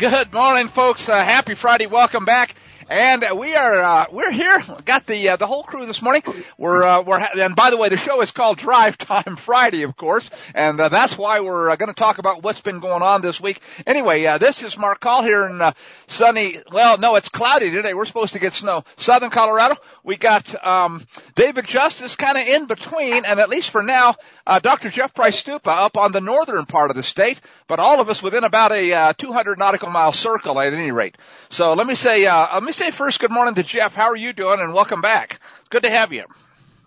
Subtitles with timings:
[0.00, 1.10] Good morning, folks.
[1.10, 1.86] Uh, happy Friday.
[1.86, 2.54] Welcome back.
[2.88, 4.60] And we are uh, we're here.
[4.84, 6.22] Got the uh, the whole crew this morning.
[6.58, 9.82] We're uh, we're ha- and by the way, the show is called Drive Time Friday,
[9.82, 13.02] of course, and uh, that's why we're uh, going to talk about what's been going
[13.02, 13.60] on this week.
[13.86, 15.72] Anyway, uh, this is Mark Call here in uh,
[16.08, 16.60] sunny.
[16.72, 17.94] Well, no, it's cloudy today.
[17.94, 18.82] We're supposed to get snow.
[18.96, 19.76] Southern Colorado.
[20.02, 21.04] We got um,
[21.34, 24.90] David Justice kind of in between, and at least for now, uh, Dr.
[24.90, 28.44] Jeff Prystupa up on the northern part of the state, but all of us within
[28.44, 31.16] about a uh, 200 nautical mile circle at any rate.
[31.50, 33.94] So let me say uh, let me say first good morning to Jeff.
[33.94, 34.60] How are you doing?
[34.60, 35.40] And welcome back.
[35.68, 36.24] Good to have you.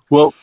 [0.09, 0.33] Well,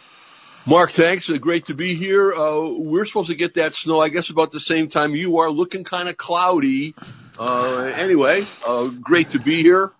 [0.67, 1.28] Mark, thanks.
[1.30, 2.33] Uh, great to be here.
[2.33, 5.50] Uh, we're supposed to get that snow, I guess, about the same time you are.
[5.50, 6.95] Looking kind of cloudy.
[7.39, 9.92] Uh, anyway, uh, great to be here.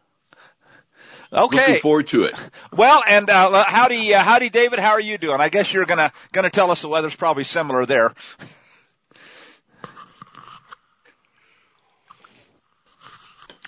[1.33, 1.57] Okay.
[1.59, 2.51] Looking forward to it.
[2.73, 4.81] Well, and uh, howdy, uh, howdy, David.
[4.81, 5.41] How are you doing?
[5.41, 8.13] I guess you're gonna gonna tell us the weather's probably similar there.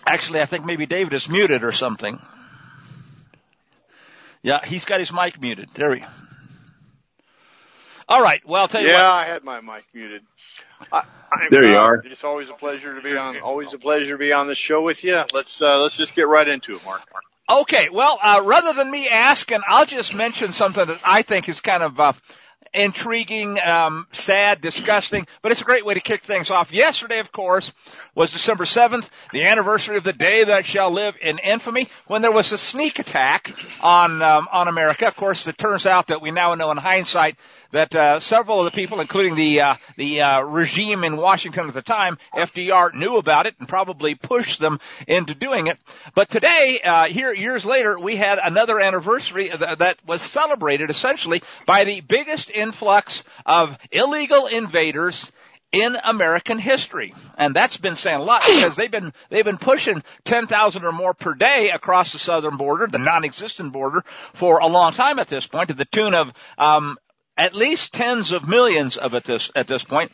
[0.04, 2.20] Actually, I think maybe David is muted or something.
[4.42, 5.70] Yeah, he's got his mic muted.
[5.74, 6.02] There we.
[8.08, 8.42] All right.
[8.44, 9.12] Well, I'll tell you yeah, what.
[9.12, 10.22] I had my mic muted.
[10.90, 12.02] I, I'm, There you uh, are.
[12.04, 13.38] It's always a pleasure to be on.
[13.40, 15.22] Always a pleasure to be on the show with you.
[15.32, 17.02] Let's uh, let's just get right into it, Mark.
[17.48, 21.60] Okay, well, uh, rather than me asking, I'll just mention something that I think is
[21.60, 22.12] kind of uh,
[22.72, 26.72] intriguing, um, sad, disgusting, but it's a great way to kick things off.
[26.72, 27.72] Yesterday, of course,
[28.14, 32.32] was December 7th, the anniversary of the day that shall live in infamy, when there
[32.32, 35.06] was a sneak attack on um, on America.
[35.06, 37.36] Of course, it turns out that we now know in hindsight
[37.72, 41.74] that uh, several of the people, including the uh, the uh, regime in Washington at
[41.74, 44.78] the time, FDR, knew about it and probably pushed them
[45.08, 45.78] into doing it.
[46.14, 51.42] But today, uh, here years later, we had another anniversary th- that was celebrated essentially
[51.66, 55.32] by the biggest influx of illegal invaders
[55.72, 57.14] in American history.
[57.36, 61.14] And that's been saying a lot because they've been, they've been pushing 10,000 or more
[61.14, 65.46] per day across the southern border, the non-existent border, for a long time at this
[65.46, 66.98] point to the tune of, um,
[67.36, 70.12] at least tens of millions of at this, at this point.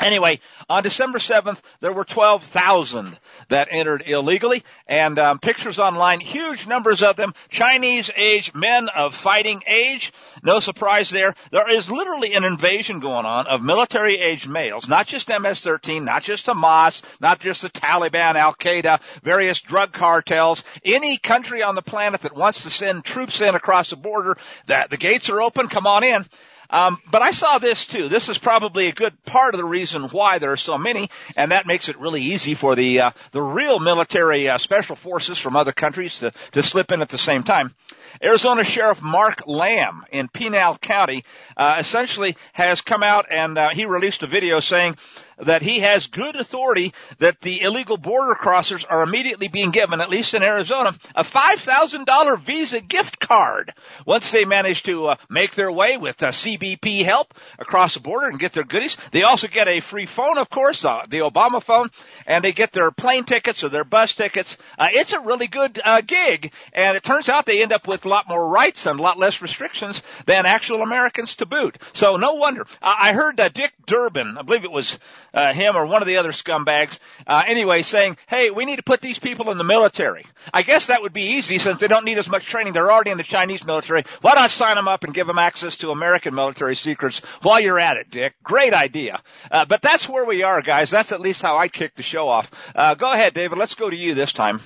[0.00, 0.38] Anyway,
[0.68, 7.02] on December 7th, there were 12,000 that entered illegally, and um, pictures online, huge numbers
[7.02, 10.12] of them, Chinese age men of fighting age.
[10.44, 11.34] No surprise there.
[11.50, 16.22] There is literally an invasion going on of military age males, not just MS-13, not
[16.22, 22.20] just Hamas, not just the Taliban, Al-Qaeda, various drug cartels, any country on the planet
[22.20, 24.36] that wants to send troops in across the border,
[24.66, 26.24] that the gates are open, come on in.
[26.70, 28.08] Um, but I saw this too.
[28.08, 31.52] This is probably a good part of the reason why there are so many, and
[31.52, 35.56] that makes it really easy for the uh, the real military uh, special forces from
[35.56, 37.74] other countries to to slip in at the same time.
[38.22, 41.24] Arizona Sheriff Mark Lamb in Pinal County
[41.56, 44.96] uh, essentially has come out and uh, he released a video saying
[45.40, 50.10] that he has good authority that the illegal border crossers are immediately being given, at
[50.10, 53.72] least in Arizona, a $5,000 Visa gift card
[54.06, 58.28] once they manage to uh, make their way with uh, CBP help across the border
[58.28, 58.96] and get their goodies.
[59.10, 61.90] They also get a free phone, of course, uh, the Obama phone,
[62.26, 64.56] and they get their plane tickets or their bus tickets.
[64.78, 68.04] Uh, it's a really good uh, gig, and it turns out they end up with
[68.04, 71.78] a lot more rights and a lot less restrictions than actual Americans to boot.
[71.92, 72.66] So no wonder.
[72.82, 74.98] I heard uh, Dick Durbin, I believe it was
[75.38, 78.82] uh, him or one of the other scumbags, uh, anyway, saying, "Hey, we need to
[78.82, 82.04] put these people in the military." I guess that would be easy since they don't
[82.04, 82.72] need as much training.
[82.72, 84.04] They're already in the Chinese military.
[84.20, 87.78] Why not sign them up and give them access to American military secrets while you're
[87.78, 88.34] at it, Dick?
[88.42, 89.20] Great idea.
[89.50, 90.90] Uh, but that's where we are, guys.
[90.90, 92.50] That's at least how I kick the show off.
[92.74, 93.58] Uh, go ahead, David.
[93.58, 94.60] Let's go to you this time.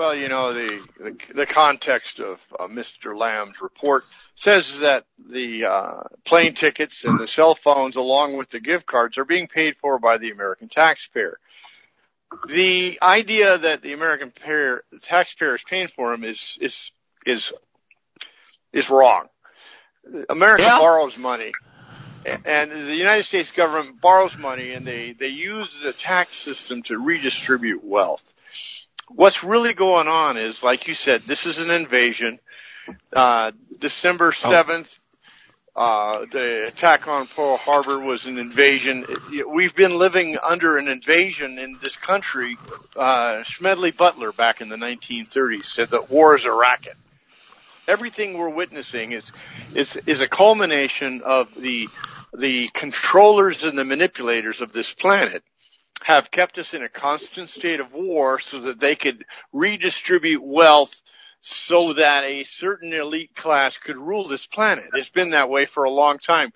[0.00, 3.14] Well, you know the the, the context of uh, Mr.
[3.14, 4.04] Lamb's report
[4.34, 9.18] says that the uh, plane tickets and the cell phones, along with the gift cards,
[9.18, 11.38] are being paid for by the American taxpayer.
[12.48, 16.92] The idea that the American payer, taxpayer is paying for them is is
[17.26, 17.52] is
[18.72, 19.28] is wrong.
[20.30, 20.78] America Yeah.
[20.78, 21.52] borrows money,
[22.24, 26.98] and the United States government borrows money, and they they use the tax system to
[26.98, 28.22] redistribute wealth.
[29.14, 32.38] What's really going on is, like you said, this is an invasion.
[33.12, 34.86] Uh, December 7th,
[35.74, 39.04] uh, the attack on Pearl Harbor was an invasion.
[39.52, 42.56] We've been living under an invasion in this country.
[42.94, 46.94] Uh, Smedley Butler back in the 1930s said that war is a racket.
[47.88, 49.30] Everything we're witnessing is,
[49.74, 51.88] is, is a culmination of the,
[52.32, 55.42] the controllers and the manipulators of this planet
[56.02, 60.94] have kept us in a constant state of war so that they could redistribute wealth
[61.42, 64.84] so that a certain elite class could rule this planet.
[64.94, 66.52] It's been that way for a long time.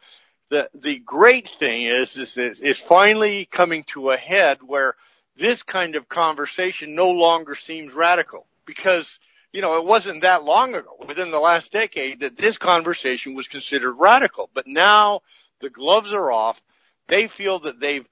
[0.51, 4.95] the the great thing is is it's finally coming to a head where
[5.37, 9.19] this kind of conversation no longer seems radical because
[9.53, 13.49] you know it wasn't that long ago within the last decade that this conversation was
[13.49, 15.21] considered radical but now
[15.61, 16.61] the gloves are off
[17.09, 18.07] they feel that they've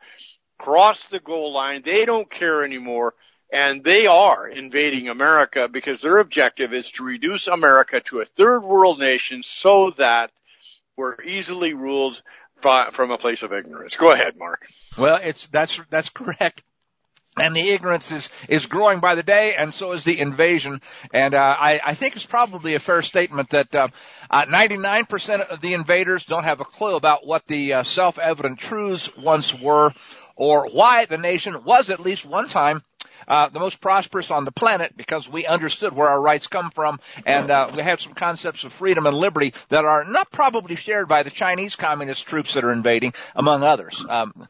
[0.59, 3.15] crossed the goal line they don't care anymore
[3.53, 8.61] and they are invading America because their objective is to reduce America to a third
[8.61, 10.31] world nation so that
[10.97, 12.23] we're easily ruled
[12.63, 13.95] by, from a place of ignorance.
[13.97, 14.67] Go ahead, Mark.
[14.97, 16.63] Well, it's that's that's correct.
[17.39, 20.83] And the ignorance is, is growing by the day, and so is the invasion.
[21.15, 23.89] And uh, I, I think it's probably a fair statement that uh,
[24.31, 29.17] uh, 99% of the invaders don't have a clue about what the uh, self-evident truths
[29.17, 29.95] once were,
[30.37, 32.83] or why the nation was at least one time
[33.29, 37.01] uh, the most prosperous on the planet because we understood where our rights come from
[37.25, 41.09] and uh, we have some concepts of freedom and liberty that are not probably shared
[41.09, 44.05] by the Chinese communist troops that are invading, among others.
[44.09, 44.49] Um,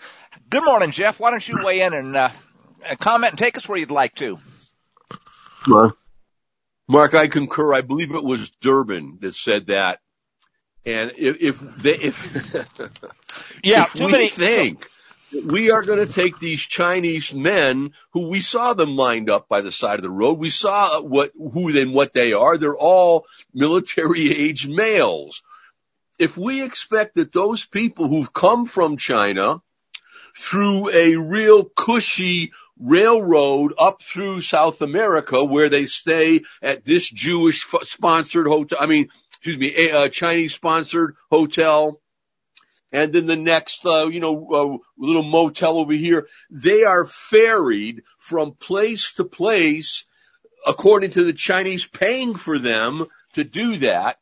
[0.49, 1.21] good morning, Jeff.
[1.21, 2.31] Why don't you weigh in and uh,
[2.99, 4.39] comment and take us where you'd like to?
[5.67, 5.97] Mark,
[6.89, 7.75] Mark, I concur.
[7.75, 10.01] I believe it was Durbin that said that.
[10.85, 12.91] And if, if they, if,
[13.63, 14.91] yeah, if too we many, think
[15.33, 19.61] we are going to take these Chinese men who we saw them lined up by
[19.61, 20.39] the side of the road.
[20.39, 22.59] We saw what, who and what they are.
[22.59, 25.43] They're all military age males.
[26.19, 29.63] If we expect that those people who've come from China
[30.37, 37.65] through a real cushy railroad up through South America where they stay at this Jewish
[37.83, 42.01] sponsored hotel, I mean, excuse me, a, a Chinese sponsored hotel,
[42.93, 46.29] and then the next, uh, you know, uh, little motel over here.
[46.51, 50.05] They are ferried from place to place
[50.67, 54.19] according to the Chinese paying for them to do that.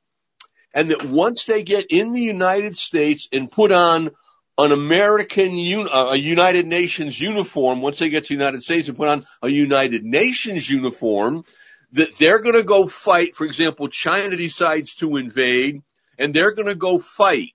[0.72, 4.12] And that once they get in the United States and put on
[4.56, 5.52] an American,
[5.88, 9.26] uh, a United Nations uniform, once they get to the United States and put on
[9.43, 11.43] a United Nations uniform,
[11.93, 13.34] that they're going to go fight.
[13.34, 15.82] For example, China decides to invade
[16.19, 17.52] and they're going to go fight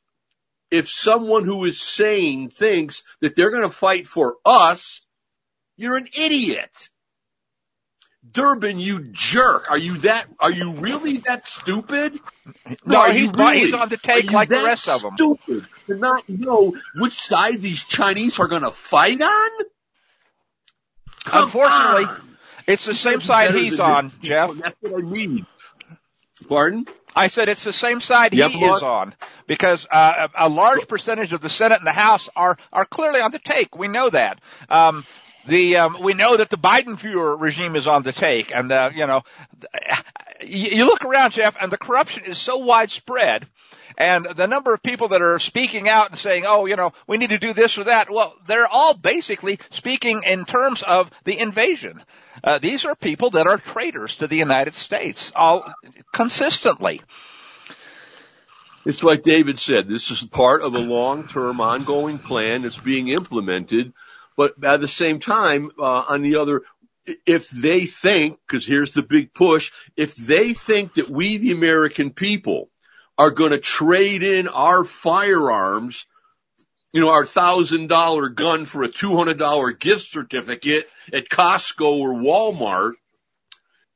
[0.76, 5.02] if someone who is sane thinks that they're going to fight for us,
[5.78, 6.90] you're an idiot.
[8.30, 9.70] Durbin, you jerk.
[9.70, 12.20] Are you that, are you really that stupid?
[12.86, 15.14] No, no he's, really, he's on the take like the rest of them.
[15.16, 19.50] stupid to not know which side these Chinese are going to fight on?
[21.26, 22.38] Come Unfortunately, on.
[22.68, 24.54] it's the same side he's on, Jeff.
[24.56, 25.46] That's what I mean.
[26.48, 26.88] Pardon?
[27.16, 28.78] I said it's the same side yep, he Mark.
[28.78, 29.16] is on
[29.48, 33.32] because uh, a large percentage of the Senate and the House are are clearly on
[33.32, 33.76] the take.
[33.76, 34.40] We know that.
[34.70, 35.06] Um,
[35.48, 38.90] the um, we know that the Biden Fuhrer regime is on the take, and uh,
[38.94, 39.22] you know,
[40.42, 43.48] you, you look around, Jeff, and the corruption is so widespread.
[43.98, 47.18] And the number of people that are speaking out and saying, oh, you know, we
[47.18, 51.40] need to do this or that, well, they're all basically speaking in terms of the
[51.40, 52.04] invasion.
[52.44, 55.72] Uh, these are people that are traitors to the United States, all
[56.12, 57.02] consistently.
[58.86, 63.94] It's like David said, this is part of a long-term ongoing plan that's being implemented.
[64.38, 66.62] But at the same time, uh, on the other,
[67.26, 72.12] if they think, cause here's the big push, if they think that we, the American
[72.12, 72.70] people,
[73.18, 76.06] are going to trade in our firearms,
[76.92, 82.94] you know, our thousand dollar gun for a $200 gift certificate at Costco or Walmart,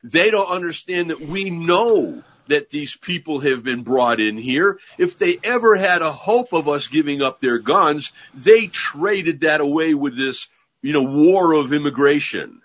[0.04, 4.80] they don't understand that we know that these people have been brought in here.
[4.98, 9.62] If they ever had a hope of us giving up their guns, they traded that
[9.62, 10.48] away with this,
[10.82, 12.62] you know, war of immigration.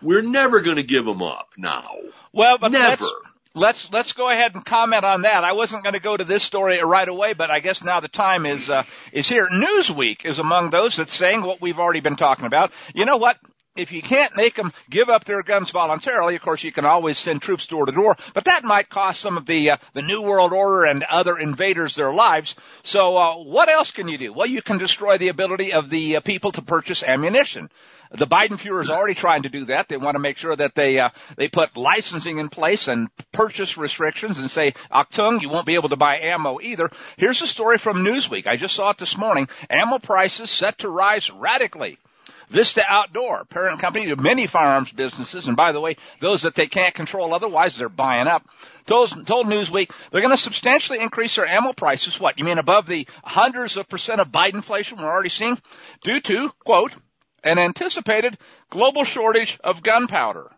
[0.00, 1.96] We're never going to give them up now.
[2.32, 3.02] Well, but never.
[3.02, 3.14] Let's,
[3.56, 5.42] let's let's go ahead and comment on that.
[5.42, 8.08] I wasn't going to go to this story right away, but I guess now the
[8.08, 9.48] time is uh, is here.
[9.48, 12.70] Newsweek is among those that's saying what we've already been talking about.
[12.94, 13.38] You know what?
[13.76, 17.18] If you can't make them give up their guns voluntarily, of course you can always
[17.18, 20.22] send troops door to door, but that might cost some of the uh, the New
[20.22, 22.54] World Order and other invaders their lives.
[22.82, 24.32] So uh, what else can you do?
[24.32, 27.70] Well, you can destroy the ability of the uh, people to purchase ammunition.
[28.12, 29.88] The Biden Fuhrer is already trying to do that.
[29.88, 33.76] They want to make sure that they uh, they put licensing in place and purchase
[33.76, 36.90] restrictions and say, Achtung, you won't be able to buy ammo either.
[37.16, 38.46] Here's a story from Newsweek.
[38.46, 39.48] I just saw it this morning.
[39.68, 41.98] Ammo prices set to rise radically.
[42.48, 46.66] Vista Outdoor, parent company to many firearms businesses, and by the way, those that they
[46.66, 48.48] can't control otherwise, they're buying up,
[48.86, 52.20] told, told Newsweek they're going to substantially increase their ammo prices.
[52.20, 55.58] What, you mean above the hundreds of percent of Biden inflation we're already seeing?
[56.02, 56.94] Due to, quote,
[57.42, 58.38] an anticipated
[58.70, 60.50] global shortage of gunpowder.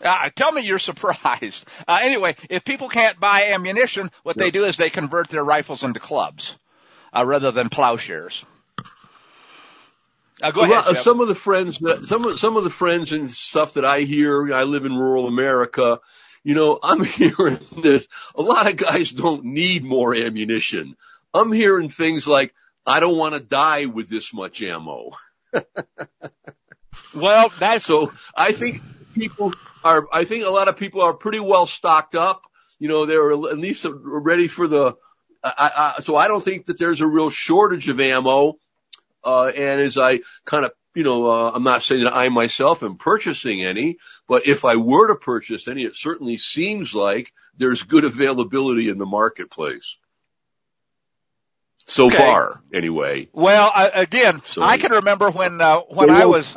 [0.00, 1.64] Uh, tell me you're surprised.
[1.86, 5.82] Uh, anyway, if people can't buy ammunition, what they do is they convert their rifles
[5.82, 6.56] into clubs.
[7.12, 8.44] uh, rather than plowshares.
[10.40, 10.84] Uh, go ahead.
[10.84, 11.78] Well, some of the friends,
[12.08, 14.52] some some of the friends and stuff that I hear.
[14.52, 16.00] I live in rural America.
[16.44, 20.96] You know, I'm hearing that a lot of guys don't need more ammunition.
[21.34, 22.54] I'm hearing things like,
[22.86, 25.10] "I don't want to die with this much ammo."
[27.14, 28.12] well, that's so.
[28.36, 28.80] I think
[29.14, 29.52] people
[29.82, 30.06] are.
[30.12, 32.42] I think a lot of people are pretty well stocked up.
[32.78, 34.94] You know, they're at least ready for the.
[35.42, 38.54] I, I, so I don't think that there's a real shortage of ammo.
[39.24, 42.82] Uh, and as I kind of, you know, uh, I'm not saying that I myself
[42.82, 47.82] am purchasing any, but if I were to purchase any, it certainly seems like there's
[47.82, 49.96] good availability in the marketplace.
[51.86, 52.18] So okay.
[52.18, 53.28] far, anyway.
[53.32, 56.54] Well, uh, again, so, I can remember when uh, when I was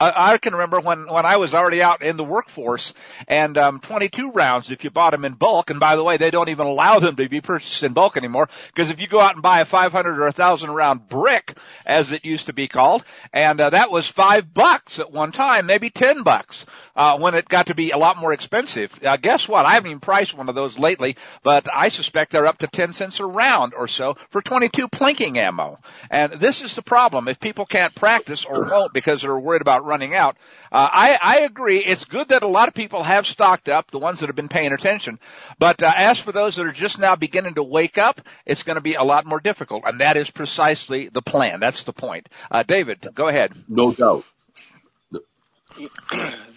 [0.00, 2.94] I, can remember when, when I was already out in the workforce
[3.28, 5.70] and, um, 22 rounds if you bought them in bulk.
[5.70, 8.48] And by the way, they don't even allow them to be purchased in bulk anymore
[8.68, 12.12] because if you go out and buy a 500 or a thousand round brick, as
[12.12, 15.90] it used to be called, and uh, that was five bucks at one time, maybe
[15.90, 16.64] 10 bucks,
[16.96, 18.98] uh, when it got to be a lot more expensive.
[19.04, 19.66] Uh, guess what?
[19.66, 22.94] I haven't even priced one of those lately, but I suspect they're up to 10
[22.94, 25.78] cents a round or so for 22 plinking ammo.
[26.10, 27.28] And this is the problem.
[27.28, 30.36] If people can't practice or won't because they're worried about running out.
[30.72, 31.78] Uh, I, I agree.
[31.78, 34.48] It's good that a lot of people have stocked up, the ones that have been
[34.48, 35.18] paying attention.
[35.58, 38.76] But uh, as for those that are just now beginning to wake up, it's going
[38.76, 41.60] to be a lot more difficult, and that is precisely the plan.
[41.60, 42.28] That's the point.
[42.50, 43.52] Uh, David, go ahead.
[43.68, 44.24] No doubt.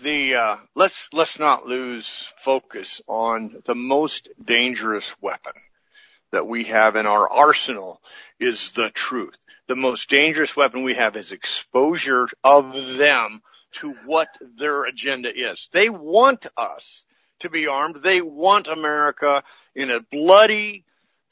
[0.01, 5.53] The uh, let's let's not lose focus on the most dangerous weapon
[6.33, 8.01] that we have in our arsenal
[8.39, 9.37] is the truth
[9.67, 13.41] the most dangerous weapon we have is exposure of them
[13.73, 15.69] to what their agenda is.
[15.71, 17.05] They want us
[17.39, 17.97] to be armed.
[18.03, 19.43] They want America
[19.75, 20.85] in a bloody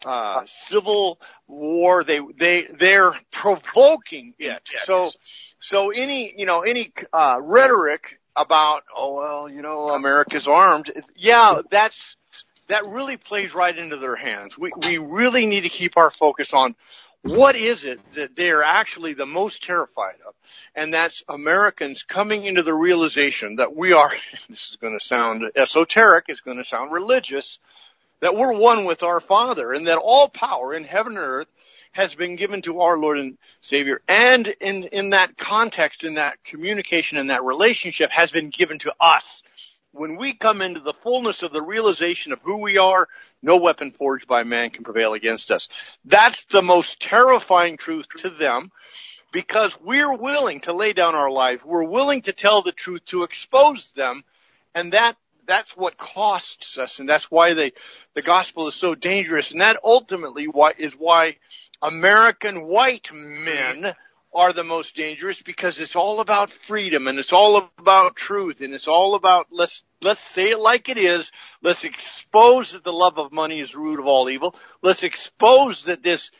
[0.03, 2.03] uh, civil war.
[2.03, 4.61] They they they're provoking it.
[4.85, 5.11] So
[5.59, 10.91] so any you know any uh, rhetoric about oh well you know America's armed.
[11.15, 12.15] Yeah, that's
[12.71, 14.57] that really plays right into their hands.
[14.57, 16.75] We we really need to keep our focus on
[17.23, 20.33] what is it that they're actually the most terrified of?
[20.75, 24.11] And that's Americans coming into the realization that we are,
[24.49, 27.59] this is going to sound esoteric, it's going to sound religious,
[28.21, 31.47] that we're one with our Father and that all power in heaven and earth
[31.91, 34.01] has been given to our Lord and Savior.
[34.07, 38.93] And in, in that context, in that communication, in that relationship has been given to
[38.99, 39.43] us.
[39.93, 43.07] When we come into the fullness of the realization of who we are,
[43.41, 45.67] no weapon forged by man can prevail against us.
[46.05, 48.71] That's the most terrifying truth to them
[49.31, 51.65] because we're willing to lay down our life.
[51.65, 54.23] We're willing to tell the truth to expose them.
[54.73, 56.99] And that, that's what costs us.
[56.99, 57.73] And that's why they,
[58.13, 59.51] the gospel is so dangerous.
[59.51, 61.35] And that ultimately why, is why
[61.81, 63.93] American white men
[64.33, 68.73] are the most dangerous because it's all about freedom and it's all about truth and
[68.73, 71.31] it's all about let's let's say it like it is.
[71.61, 74.55] Let's expose that the love of money is the root of all evil.
[74.81, 76.31] Let's expose that this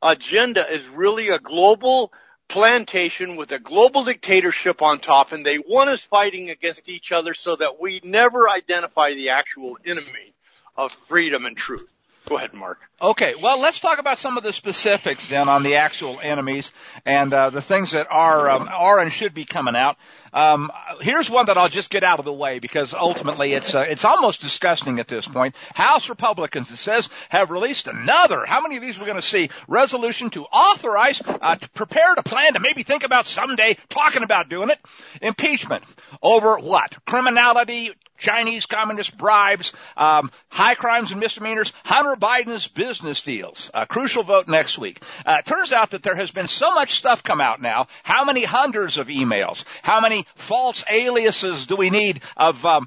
[0.00, 2.12] agenda is really a global
[2.48, 7.34] plantation with a global dictatorship on top and they want us fighting against each other
[7.34, 10.34] so that we never identify the actual enemy
[10.76, 11.91] of freedom and truth.
[12.28, 12.78] Go ahead, Mark.
[13.00, 16.70] Okay, well, let's talk about some of the specifics then on the actual enemies
[17.04, 19.96] and uh, the things that are um, are and should be coming out.
[20.32, 23.80] Um, here's one that I'll just get out of the way because ultimately it's uh,
[23.80, 25.56] it's almost disgusting at this point.
[25.74, 28.44] House Republicans, it says, have released another.
[28.46, 29.50] How many of these we're going to see?
[29.66, 34.48] Resolution to authorize, uh, to prepare to plan to maybe think about someday talking about
[34.48, 34.78] doing it.
[35.20, 35.82] Impeachment
[36.22, 37.04] over what?
[37.04, 43.70] Criminality, Chinese communist bribes, um, high crimes and misdemeanors, Hunter Biden's business deals.
[43.74, 45.02] A crucial vote next week.
[45.26, 47.88] Uh, turns out that there has been so much stuff come out now.
[48.04, 49.64] How many hundreds of emails?
[49.82, 52.86] How many false aliases do we need of um,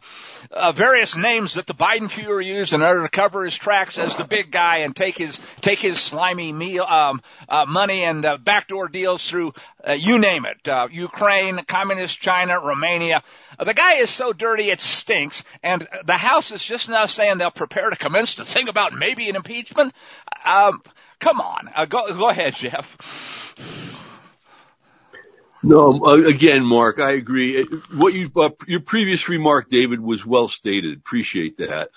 [0.52, 4.16] uh, various names that the Biden Fuhrer used in order to cover his tracks as
[4.16, 8.38] the big guy and take his take his slimy meal, um, uh, money and uh,
[8.38, 9.54] backdoor deals through
[9.88, 13.24] uh, you name it, uh, Ukraine, communist China, Romania.
[13.64, 17.52] The guy is so dirty it stinks, and the House is just now saying they'll
[17.52, 19.94] prepare to commence to think about maybe an impeachment.
[20.46, 20.82] Um,
[21.20, 22.98] come on, uh, go go ahead, Jeff.
[25.64, 27.64] No, uh, again, Mark, I agree.
[27.92, 30.96] What you uh, your previous remark, David, was well stated.
[30.96, 31.90] Appreciate that.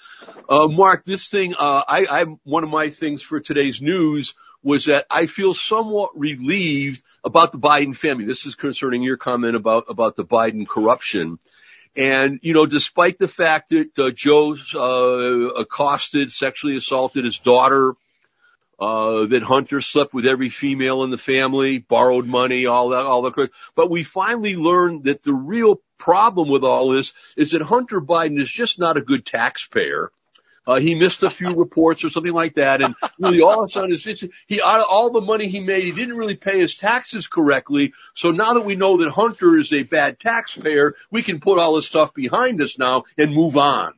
[0.49, 4.87] Uh, Mark, this thing, uh, I, I one of my things for today's news was
[4.87, 8.25] that I feel somewhat relieved about the Biden family.
[8.25, 11.39] This is concerning your comment about about the Biden corruption.
[11.97, 17.95] And, you know, despite the fact that uh, Joe's uh, accosted, sexually assaulted his daughter,
[18.79, 23.23] uh, that Hunter slept with every female in the family, borrowed money, all that, all
[23.23, 23.51] that.
[23.75, 28.39] But we finally learned that the real problem with all this is that Hunter Biden
[28.39, 30.13] is just not a good taxpayer.
[30.69, 33.73] Uh, he missed a few reports or something like that, and really all of a
[33.73, 37.95] sudden, it's, he all the money he made, he didn't really pay his taxes correctly.
[38.15, 41.77] So now that we know that Hunter is a bad taxpayer, we can put all
[41.77, 43.95] this stuff behind us now and move on.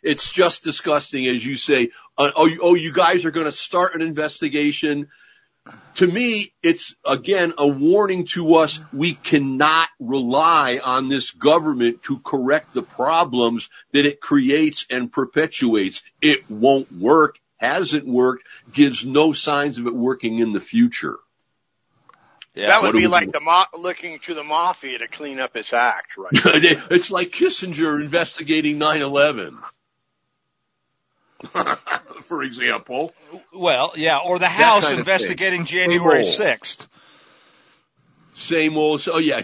[0.00, 1.90] It's just disgusting, as you say.
[2.16, 5.08] Uh, oh, oh, you guys are going to start an investigation.
[5.96, 8.78] To me, it's again a warning to us.
[8.92, 16.02] We cannot rely on this government to correct the problems that it creates and perpetuates.
[16.22, 21.18] It won't work, hasn't worked, gives no signs of it working in the future.
[22.54, 25.72] Yeah, that would be like the mo- looking to the mafia to clean up its
[25.72, 26.30] act, right?
[26.32, 29.58] it's like Kissinger investigating 9/11.
[32.22, 33.12] for example.
[33.52, 36.86] Well, yeah, or the House investigating January 6th.
[38.34, 39.42] Same old, oh yeah,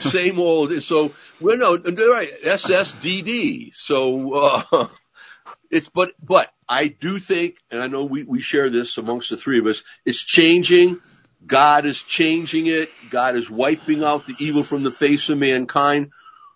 [0.00, 3.72] same old, so, we're no, right, SSDD.
[3.74, 4.88] So, uh,
[5.70, 9.36] it's, but, but I do think, and I know we, we share this amongst the
[9.36, 11.00] three of us, it's changing.
[11.44, 12.90] God is changing it.
[13.10, 16.10] God is wiping out the evil from the face of mankind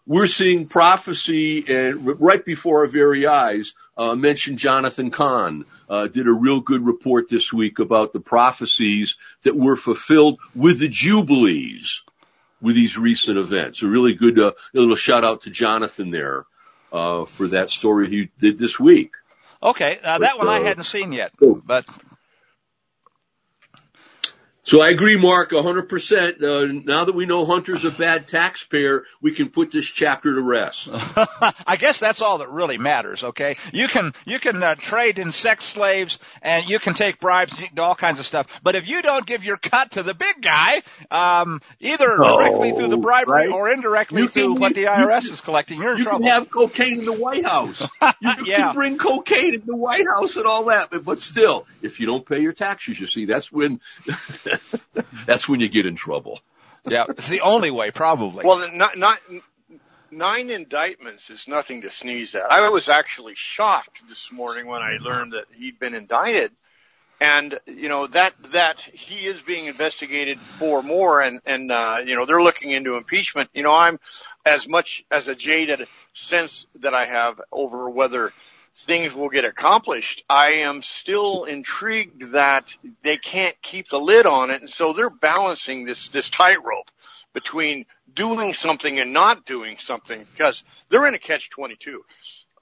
[0.06, 3.74] we're seeing prophecy and right before our very eyes.
[3.96, 5.66] Uh, mentioned Jonathan Cahn.
[5.88, 10.78] uh, did a real good report this week about the prophecies that were fulfilled with
[10.78, 12.02] the jubilees
[12.62, 13.82] with these recent events.
[13.82, 16.46] A really good uh, little shout out to Jonathan there
[16.92, 19.12] uh, for that story he did this week.
[19.62, 21.84] Okay, uh, that but, one I uh, hadn't seen yet, but
[24.64, 26.42] so I agree, Mark, 100%.
[26.42, 30.40] Uh, now that we know Hunter's a bad taxpayer, we can put this chapter to
[30.40, 30.88] rest.
[30.92, 33.56] I guess that's all that really matters, okay?
[33.72, 37.78] You can, you can uh, trade in sex slaves and you can take bribes, and
[37.80, 38.46] all kinds of stuff.
[38.62, 42.88] But if you don't give your cut to the big guy, um, either directly through
[42.88, 43.50] the bribery right?
[43.50, 46.24] or indirectly through what the IRS you, is collecting, you're in you trouble.
[46.24, 47.88] You can have cocaine in the White House.
[48.20, 48.72] You can, yeah.
[48.72, 50.90] bring cocaine in the White House and all that.
[50.90, 53.80] But, but still, if you don't pay your taxes, you see, that's when
[55.26, 56.40] That's when you get in trouble.
[56.86, 58.44] yeah, it's the only way, probably.
[58.44, 59.20] Well, not, not,
[60.12, 62.50] nine indictments is nothing to sneeze at.
[62.50, 66.52] I was actually shocked this morning when I learned that he'd been indicted.
[67.20, 72.16] And, you know, that, that he is being investigated for more and, and, uh, you
[72.16, 73.48] know, they're looking into impeachment.
[73.54, 74.00] You know, I'm
[74.44, 78.32] as much as a jaded sense that I have over whether
[78.86, 80.24] things will get accomplished.
[80.28, 85.10] I am still intrigued that they can't keep the lid on it, and so they're
[85.10, 86.90] balancing this this tightrope
[87.32, 92.04] between doing something and not doing something because they're in a catch twenty two.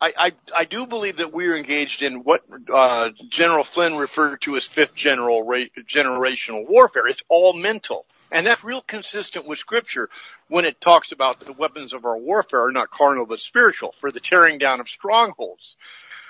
[0.02, 2.42] I, I, I do believe that we're engaged in what
[2.72, 7.06] uh, General Flynn referred to as fifth general ra- generational warfare.
[7.06, 8.06] It's all mental.
[8.32, 10.08] And that's real consistent with scripture
[10.48, 14.12] when it talks about the weapons of our warfare are not carnal but spiritual for
[14.12, 15.76] the tearing down of strongholds.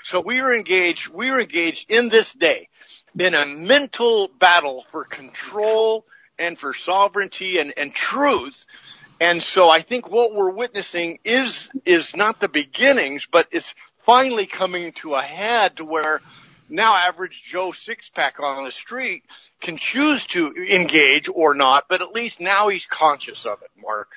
[0.05, 2.69] So we are engaged, we are engaged in this day
[3.19, 6.07] in a mental battle for control
[6.39, 8.65] and for sovereignty and, and truth.
[9.21, 13.75] And so I think what we're witnessing is, is not the beginnings, but it's
[14.07, 16.23] finally coming to a head to where
[16.71, 19.25] now average Joe six pack on the street
[19.61, 24.09] can choose to engage or not, but at least now he's conscious of it, Mark.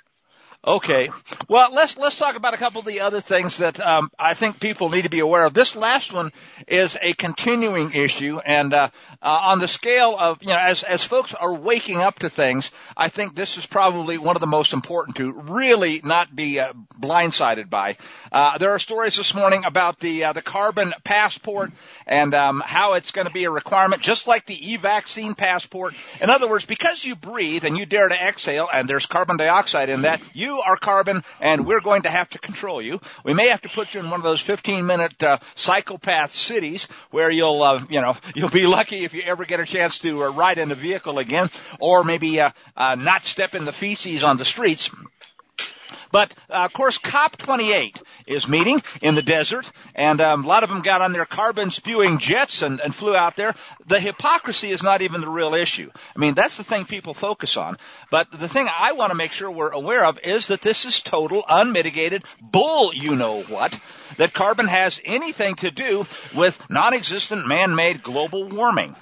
[0.65, 1.09] Okay.
[1.49, 4.61] Well, let's let's talk about a couple of the other things that um, I think
[4.61, 5.53] people need to be aware of.
[5.53, 6.31] This last one
[6.69, 8.89] is a continuing issue, and uh,
[9.21, 12.71] uh, on the scale of you know, as as folks are waking up to things,
[12.95, 16.71] I think this is probably one of the most important to really not be uh,
[16.97, 17.97] blindsided by.
[18.31, 21.73] Uh, there are stories this morning about the uh, the carbon passport
[22.07, 25.93] and um, how it's going to be a requirement, just like the e-vaccine passport.
[26.21, 29.89] In other words, because you breathe and you dare to exhale, and there's carbon dioxide
[29.89, 32.99] in that, you you are carbon and we're going to have to control you.
[33.23, 36.87] We may have to put you in one of those 15 minute uh, psychopath cities
[37.11, 40.23] where you'll, uh, you know, you'll be lucky if you ever get a chance to
[40.23, 44.23] uh, ride in a vehicle again or maybe uh, uh, not step in the feces
[44.23, 44.91] on the streets.
[46.11, 50.69] But uh, of course, COP28 is meeting in the desert, and um, a lot of
[50.69, 53.55] them got on their carbon spewing jets and, and flew out there.
[53.87, 55.91] The hypocrisy is not even the real issue.
[56.15, 57.77] I mean, that's the thing people focus on.
[58.09, 61.01] But the thing I want to make sure we're aware of is that this is
[61.01, 62.93] total unmitigated bull.
[62.93, 63.77] You know what?
[64.17, 68.95] That carbon has anything to do with non-existent man-made global warming.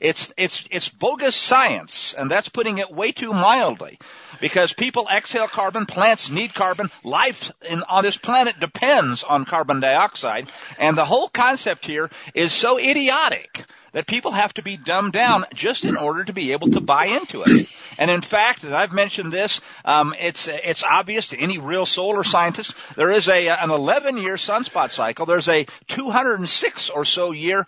[0.00, 3.98] It's, it's, it's bogus science, and that's putting it way too mildly.
[4.40, 9.80] Because people exhale carbon, plants need carbon, life in, on this planet depends on carbon
[9.80, 15.12] dioxide, and the whole concept here is so idiotic that people have to be dumbed
[15.12, 17.66] down just in order to be able to buy into it.
[17.96, 22.22] And in fact, and I've mentioned this, um, it's it's obvious to any real solar
[22.22, 22.74] scientist.
[22.96, 25.26] There is a an 11 year sunspot cycle.
[25.26, 27.66] There's a 206 or so year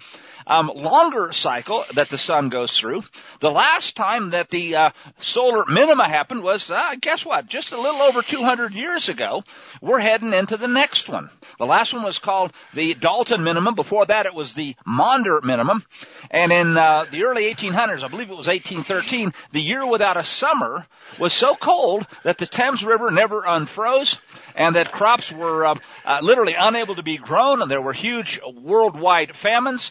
[0.50, 3.04] um, longer cycle that the sun goes through.
[3.38, 7.46] The last time that the uh, solar minima happened was, uh, guess what?
[7.46, 9.44] Just a little over 200 years ago.
[9.80, 11.30] We're heading into the next one.
[11.58, 13.76] The last one was called the Dalton minimum.
[13.76, 15.84] Before that, it was the Maunder minimum.
[16.32, 20.24] And in uh, the early 1800s, I believe it was 1813, the year without a
[20.24, 20.84] summer
[21.20, 24.18] was so cold that the Thames River never unfroze
[24.60, 28.38] and that crops were uh, uh, literally unable to be grown and there were huge
[28.54, 29.90] worldwide famines.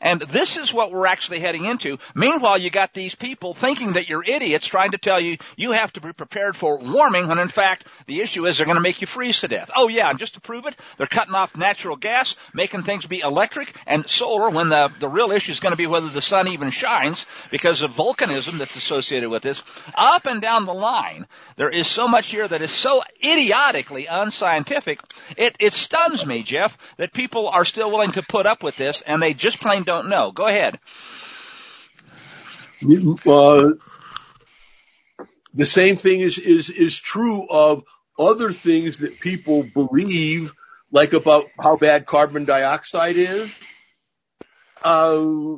[0.00, 1.98] And this is what we're actually heading into.
[2.14, 5.92] Meanwhile, you got these people thinking that you're idiots trying to tell you you have
[5.94, 9.00] to be prepared for warming when in fact the issue is they're going to make
[9.00, 9.70] you freeze to death.
[9.74, 13.20] Oh yeah, and just to prove it, they're cutting off natural gas, making things be
[13.20, 16.48] electric and solar when the, the real issue is going to be whether the sun
[16.48, 19.62] even shines because of volcanism that's associated with this.
[19.94, 21.26] Up and down the line,
[21.56, 25.00] there is so much here that is so idiotically unscientific.
[25.36, 29.02] It, it stuns me, Jeff, that people are still willing to put up with this
[29.02, 30.32] and they just plain don't know.
[30.32, 30.78] Go ahead.
[33.26, 33.70] Uh,
[35.54, 37.82] the same thing is, is, is true of
[38.18, 40.52] other things that people believe,
[40.90, 43.50] like about how bad carbon dioxide is.
[44.82, 45.56] Uh,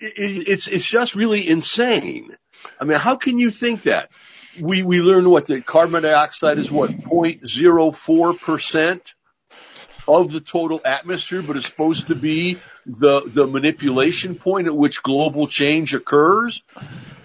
[0.00, 2.36] it, it's, it's just really insane.
[2.80, 4.10] I mean, how can you think that?
[4.60, 9.14] We, we learned what the carbon dioxide is what, 0.04%?
[10.06, 15.02] of the total atmosphere, but it's supposed to be the, the manipulation point at which
[15.02, 16.62] global change occurs.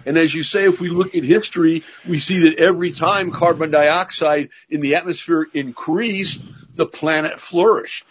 [0.06, 3.72] And as you say, if we look at history, we see that every time carbon
[3.72, 8.06] dioxide in the atmosphere increased, the planet flourished.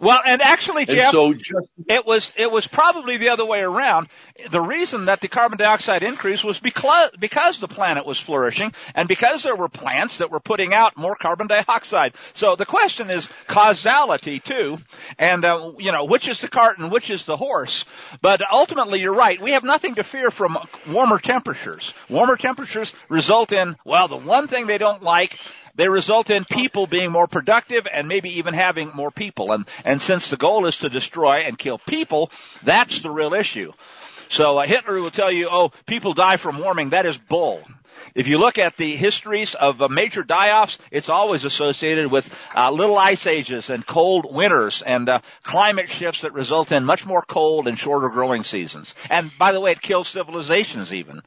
[0.00, 3.60] Well, and actually, Jeff, and so just, it was it was probably the other way
[3.60, 4.08] around.
[4.50, 9.08] The reason that the carbon dioxide increased was because because the planet was flourishing and
[9.08, 12.14] because there were plants that were putting out more carbon dioxide.
[12.34, 14.78] So the question is causality too,
[15.18, 17.84] and uh, you know which is the cart and which is the horse.
[18.22, 19.40] But ultimately, you're right.
[19.40, 20.58] We have nothing to fear from
[20.88, 21.92] warmer temperatures.
[22.08, 25.40] Warmer temperatures result in well, the one thing they don't like
[25.78, 29.52] they result in people being more productive and maybe even having more people.
[29.52, 32.32] And, and since the goal is to destroy and kill people,
[32.64, 33.72] that's the real issue.
[34.28, 36.90] So uh, Hitler will tell you, oh, people die from warming.
[36.90, 37.62] That is bull.
[38.16, 42.72] If you look at the histories of uh, major die-offs, it's always associated with uh,
[42.72, 47.22] little ice ages and cold winters and uh, climate shifts that result in much more
[47.22, 48.96] cold and shorter growing seasons.
[49.10, 51.22] And by the way, it kills civilizations even.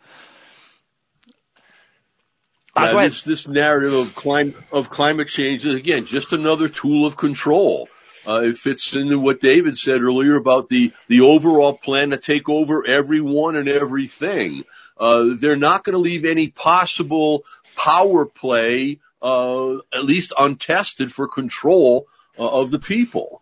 [2.75, 7.17] Uh, this, this narrative of climate of climate change is again just another tool of
[7.17, 7.89] control.
[8.25, 12.47] Uh, it fits into what David said earlier about the the overall plan to take
[12.47, 14.63] over everyone and everything.
[14.97, 17.43] Uh, they're not going to leave any possible
[17.75, 22.07] power play, uh, at least untested, for control
[22.37, 23.41] uh, of the people.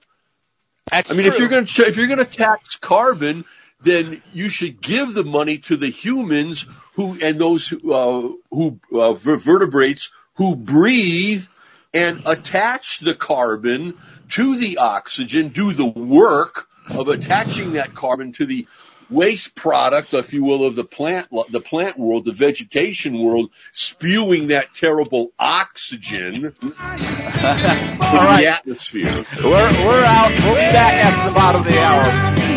[0.89, 1.33] That's I mean, true.
[1.33, 3.45] if you're going to if you're going to tax carbon,
[3.81, 6.65] then you should give the money to the humans
[6.95, 11.45] who and those who, uh, who uh, vertebrates who breathe
[11.93, 13.97] and attach the carbon
[14.29, 18.67] to the oxygen, do the work of attaching that carbon to the
[19.09, 24.47] waste product, if you will, of the plant, the plant world, the vegetation world, spewing
[24.47, 29.25] that terrible oxygen into the atmosphere.
[29.43, 30.31] We're, we're out.
[30.43, 32.48] We'll be back at the bottom of the hour.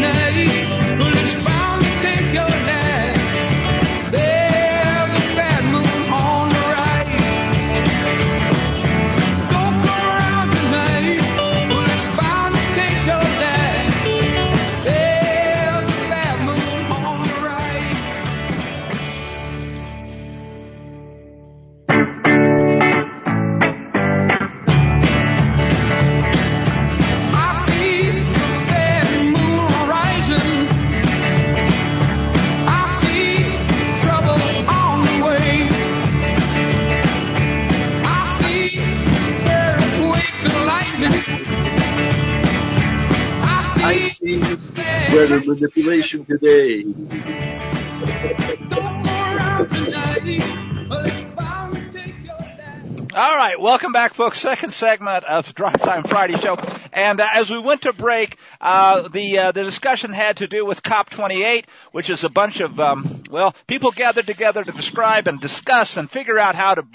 [45.40, 46.84] Manipulation today.
[53.14, 54.40] All right, welcome back, folks.
[54.40, 56.56] Second segment of Drive Time Friday Show.
[56.94, 60.64] And uh, as we went to break, uh, the uh, the discussion had to do
[60.64, 65.42] with COP28, which is a bunch of um, well people gathered together to describe and
[65.42, 66.86] discuss and figure out how to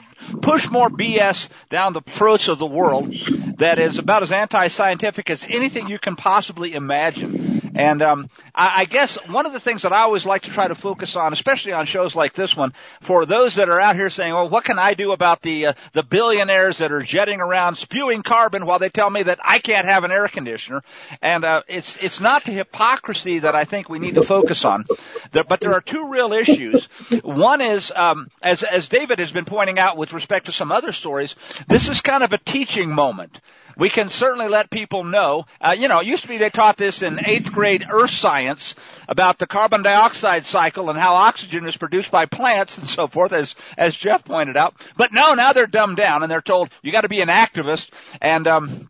[0.41, 3.13] push more BS down the throats of the world.
[3.59, 7.46] That is about as anti-scientific as anything you can possibly imagine.
[7.77, 10.67] And um, I, I guess one of the things that I always like to try
[10.67, 14.09] to focus on, especially on shows like this one, for those that are out here
[14.09, 17.75] saying, "Well, what can I do about the uh, the billionaires that are jetting around
[17.75, 20.81] spewing carbon while they tell me that I can't have an air conditioner?"
[21.21, 24.85] And uh, it's it's not the hypocrisy that I think we need to focus on,
[25.31, 26.85] there, but there are two real issues.
[27.21, 30.91] One is, um, as as David has been pointing out with respect to some other
[30.91, 31.35] stories,
[31.67, 33.39] this is kind of a teaching moment
[33.77, 35.45] we can certainly let people know.
[35.61, 38.75] Uh, you know, it used to be they taught this in eighth grade earth science
[39.07, 43.33] about the carbon dioxide cycle and how oxygen is produced by plants and so forth,
[43.33, 44.75] as as Jeff pointed out.
[44.97, 47.91] But no, now they're dumbed down and they're told you got to be an activist
[48.21, 48.47] and.
[48.47, 48.89] um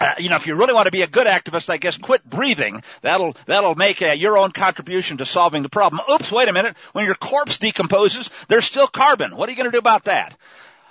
[0.00, 2.28] uh, you know, if you really want to be a good activist, I guess quit
[2.28, 2.82] breathing.
[3.02, 6.02] That'll that'll make uh, your own contribution to solving the problem.
[6.10, 6.76] Oops, wait a minute.
[6.92, 9.36] When your corpse decomposes, there's still carbon.
[9.36, 10.36] What are you going to do about that?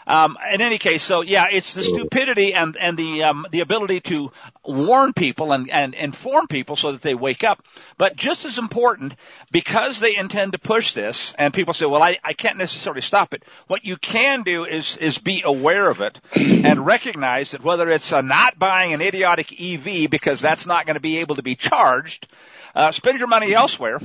[0.05, 4.01] Um, in any case, so yeah, it's the stupidity and and the um, the ability
[4.01, 4.31] to
[4.63, 7.63] warn people and and inform people so that they wake up.
[7.97, 9.15] But just as important,
[9.51, 13.33] because they intend to push this, and people say, "Well, I I can't necessarily stop
[13.33, 17.89] it." What you can do is is be aware of it and recognize that whether
[17.89, 21.43] it's uh, not buying an idiotic EV because that's not going to be able to
[21.43, 22.27] be charged,
[22.75, 23.99] uh, spend your money elsewhere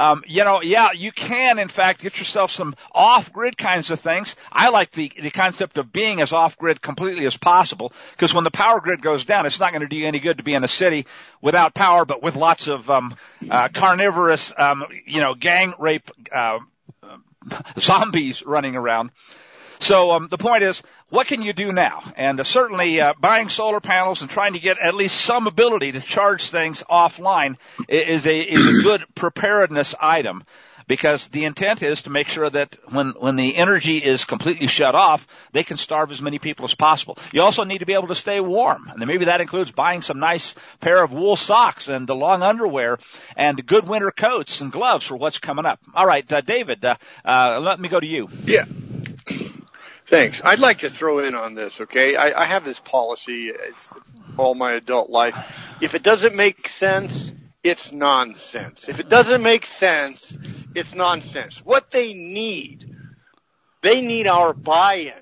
[0.00, 4.34] um, you know, yeah, you can in fact get yourself some off-grid kinds of things.
[4.50, 8.50] I like the the concept of being as off-grid completely as possible because when the
[8.50, 10.64] power grid goes down, it's not going to do you any good to be in
[10.64, 11.06] a city
[11.42, 13.14] without power, but with lots of um,
[13.50, 16.10] uh, carnivorous, um, you know, gang rape.
[16.32, 16.60] Uh,
[17.78, 19.10] zombies running around.
[19.80, 22.02] So um, the point is, what can you do now?
[22.16, 25.92] And uh, certainly, uh, buying solar panels and trying to get at least some ability
[25.92, 27.56] to charge things offline
[27.88, 30.44] is a is a good preparedness item.
[30.86, 34.96] Because the intent is to make sure that when, when the energy is completely shut
[34.96, 37.16] off, they can starve as many people as possible.
[37.30, 38.90] You also need to be able to stay warm.
[38.90, 42.98] And maybe that includes buying some nice pair of wool socks and the long underwear
[43.36, 45.78] and good winter coats and gloves for what's coming up.
[45.94, 48.28] All right, uh, David, uh, uh, let me go to you.
[48.44, 48.64] Yeah.
[50.10, 50.40] Thanks.
[50.42, 52.16] I'd like to throw in on this, okay?
[52.16, 53.90] I, I have this policy it's
[54.36, 55.36] all my adult life.
[55.80, 57.30] If it doesn't make sense,
[57.62, 58.88] it's nonsense.
[58.88, 60.36] If it doesn't make sense,
[60.74, 61.60] it's nonsense.
[61.64, 62.92] What they need,
[63.82, 65.12] they need our buy-in.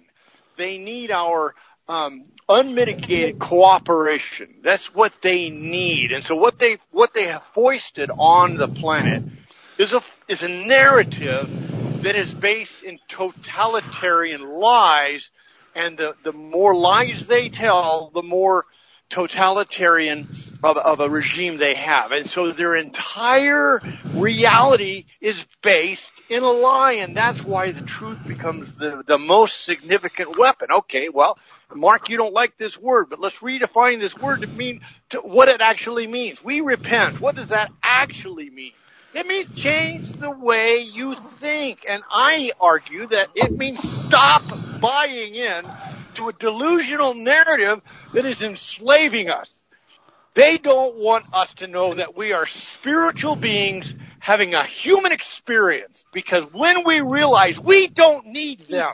[0.57, 1.55] They need our
[1.87, 4.55] um, unmitigated cooperation.
[4.64, 6.12] That's what they need.
[6.12, 9.22] And so what they what they have foisted on the planet
[9.77, 11.67] is a is a narrative
[12.02, 15.28] that is based in totalitarian lies,
[15.74, 18.64] and the, the more lies they tell, the more
[19.11, 20.28] totalitarian
[20.62, 22.12] of, of a regime they have.
[22.12, 23.80] And so their entire
[24.14, 29.64] reality is based in a lie, and that's why the truth becomes the, the most
[29.64, 30.68] significant weapon.
[30.70, 31.38] Okay, well,
[31.74, 34.80] Mark, you don't like this word, but let's redefine this word to mean
[35.11, 36.38] to what it actually means.
[36.44, 37.20] We repent.
[37.20, 38.72] What does that actually mean?
[39.14, 41.85] It means change the way you think.
[41.88, 44.42] And I argue that it means stop
[44.81, 45.64] buying in
[46.16, 47.81] to a delusional narrative
[48.12, 49.51] that is enslaving us.
[50.35, 56.05] They don't want us to know that we are spiritual beings having a human experience
[56.12, 58.92] because when we realize we don't need them,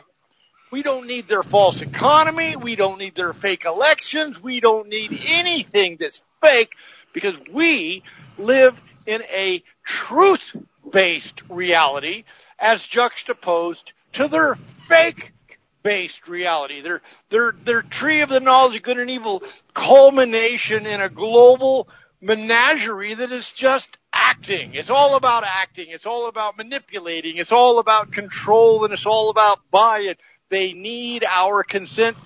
[0.71, 5.21] we don't need their false economy, we don't need their fake elections, we don't need
[5.25, 6.71] anything that's fake
[7.13, 8.01] because we
[8.37, 8.75] live
[9.05, 12.23] in a truth-based reality
[12.59, 16.81] as juxtaposed to their fake-based reality.
[16.81, 19.43] Their, their, their tree of the knowledge of good and evil
[19.73, 21.87] culmination in a global
[22.21, 24.73] menagerie that is just acting.
[24.73, 25.87] It's all about acting.
[25.89, 27.37] It's all about manipulating.
[27.37, 30.17] It's all about control and it's all about buy it.
[30.49, 32.17] They need our consent.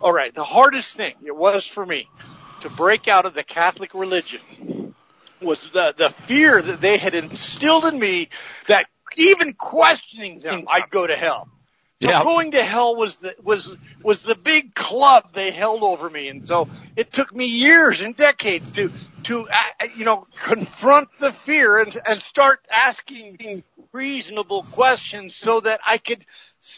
[0.00, 2.08] Alright, the hardest thing it was for me
[2.60, 4.87] to break out of the Catholic religion
[5.40, 8.28] was the, the fear that they had instilled in me
[8.68, 11.48] that even questioning them, I'd go to hell.
[12.00, 12.22] So yeah.
[12.22, 13.68] going to hell was the was
[14.04, 18.16] was the big club they held over me, and so it took me years and
[18.16, 18.92] decades to
[19.24, 25.80] to uh, you know confront the fear and and start asking reasonable questions so that
[25.86, 26.24] I could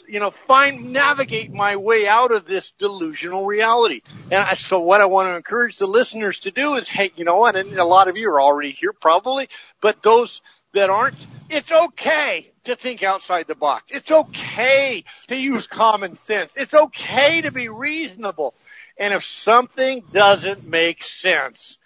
[0.06, 4.02] you know, find, navigate my way out of this delusional reality.
[4.24, 7.24] And I, so what I want to encourage the listeners to do is, hey, you
[7.24, 9.48] know what, and a lot of you are already here probably,
[9.80, 10.40] but those
[10.74, 11.16] that aren't,
[11.48, 13.86] it's okay to think outside the box.
[13.90, 16.52] It's okay to use common sense.
[16.54, 18.54] It's okay to be reasonable.
[18.98, 21.78] And if something doesn't make sense,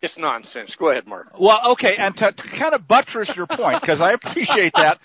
[0.00, 0.76] it's nonsense.
[0.76, 1.38] Go ahead, Mark.
[1.38, 5.00] Well, okay, and to, to kind of buttress your point, because I appreciate that,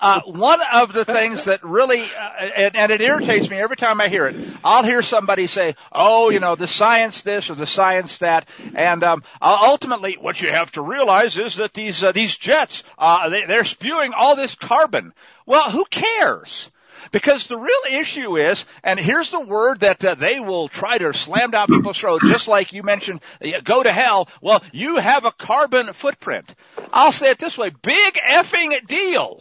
[0.00, 4.00] uh, one of the things that really, uh, and, and it irritates me every time
[4.00, 7.66] I hear it, I'll hear somebody say, oh, you know, the science this or the
[7.66, 12.36] science that, and um, ultimately what you have to realize is that these, uh, these
[12.36, 15.14] jets, uh, they, they're spewing all this carbon.
[15.46, 16.70] Well, who cares?
[17.12, 21.12] Because the real issue is, and here's the word that uh, they will try to
[21.12, 24.28] slam down people's throats, just like you mentioned, uh, go to hell.
[24.40, 26.54] Well, you have a carbon footprint.
[26.92, 29.40] I'll say it this way, big effing deal.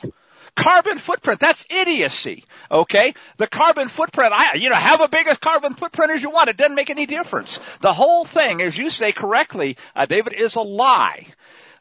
[0.55, 2.45] Carbon footprint, that's idiocy.
[2.69, 3.15] Okay?
[3.37, 6.49] The carbon footprint, I, you know, have a big carbon footprint as you want.
[6.49, 7.59] It doesn't make any difference.
[7.81, 11.25] The whole thing, as you say correctly, uh, David, is a lie.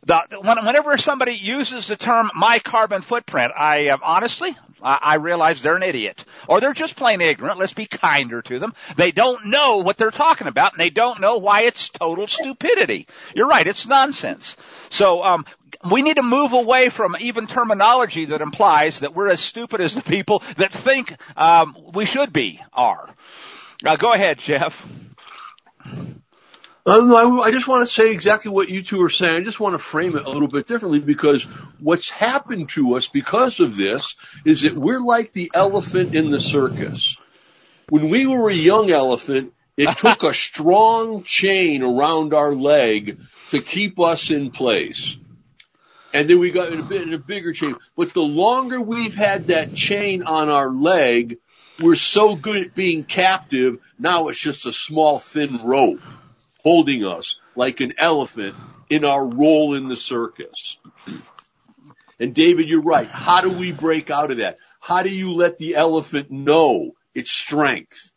[0.04, 5.76] The, whenever somebody uses the term my carbon footprint, I uh, honestly, I, realize they're
[5.76, 6.24] an idiot.
[6.48, 7.58] Or they're just plain ignorant.
[7.58, 8.74] Let's be kinder to them.
[8.96, 13.06] They don't know what they're talking about and they don't know why it's total stupidity.
[13.34, 14.56] You're right, it's nonsense.
[14.90, 15.46] So, um,
[15.90, 19.94] we need to move away from even terminology that implies that we're as stupid as
[19.94, 23.12] the people that think um, we should be are.
[23.84, 24.86] Uh, go ahead, Jeff.
[26.84, 29.36] I, I just want to say exactly what you two are saying.
[29.36, 31.44] I just want to frame it a little bit differently because
[31.78, 36.40] what's happened to us because of this is that we're like the elephant in the
[36.40, 37.16] circus.
[37.88, 43.18] When we were a young elephant, it took a strong chain around our leg
[43.50, 45.16] to keep us in place.
[46.12, 47.76] And then we got in a, bit, in a bigger chain.
[47.96, 51.38] But the longer we've had that chain on our leg,
[51.80, 56.00] we're so good at being captive, now it's just a small thin rope
[56.62, 58.54] holding us like an elephant
[58.88, 60.78] in our role in the circus.
[62.18, 63.08] And David, you're right.
[63.08, 64.58] How do we break out of that?
[64.80, 68.10] How do you let the elephant know its strength?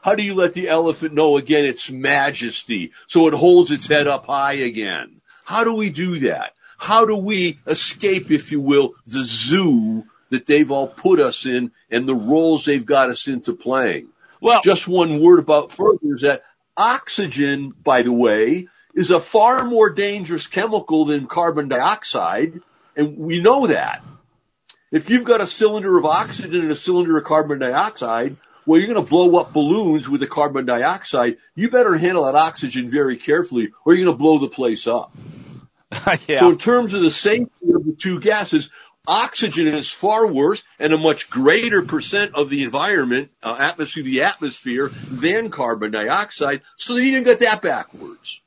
[0.00, 4.06] How do you let the elephant know again its majesty so it holds its head
[4.06, 5.20] up high again?
[5.44, 6.52] How do we do that?
[6.76, 11.72] How do we escape, if you will, the zoo that they've all put us in
[11.90, 14.08] and the roles they've got us into playing?
[14.40, 16.42] Well, just one word about further is that
[16.78, 22.60] Oxygen, by the way, is a far more dangerous chemical than carbon dioxide,
[22.96, 24.04] and we know that.
[24.90, 28.92] If you've got a cylinder of oxygen and a cylinder of carbon dioxide, well, you're
[28.92, 31.38] going to blow up balloons with the carbon dioxide.
[31.54, 35.12] You better handle that oxygen very carefully or you're going to blow the place up.
[36.28, 36.40] yeah.
[36.40, 38.70] So in terms of the safety of the two gases,
[39.08, 44.22] oxygen is far worse and a much greater percent of the environment, uh, atmosphere, the
[44.22, 46.62] atmosphere than carbon dioxide.
[46.76, 48.40] So they even got that backwards.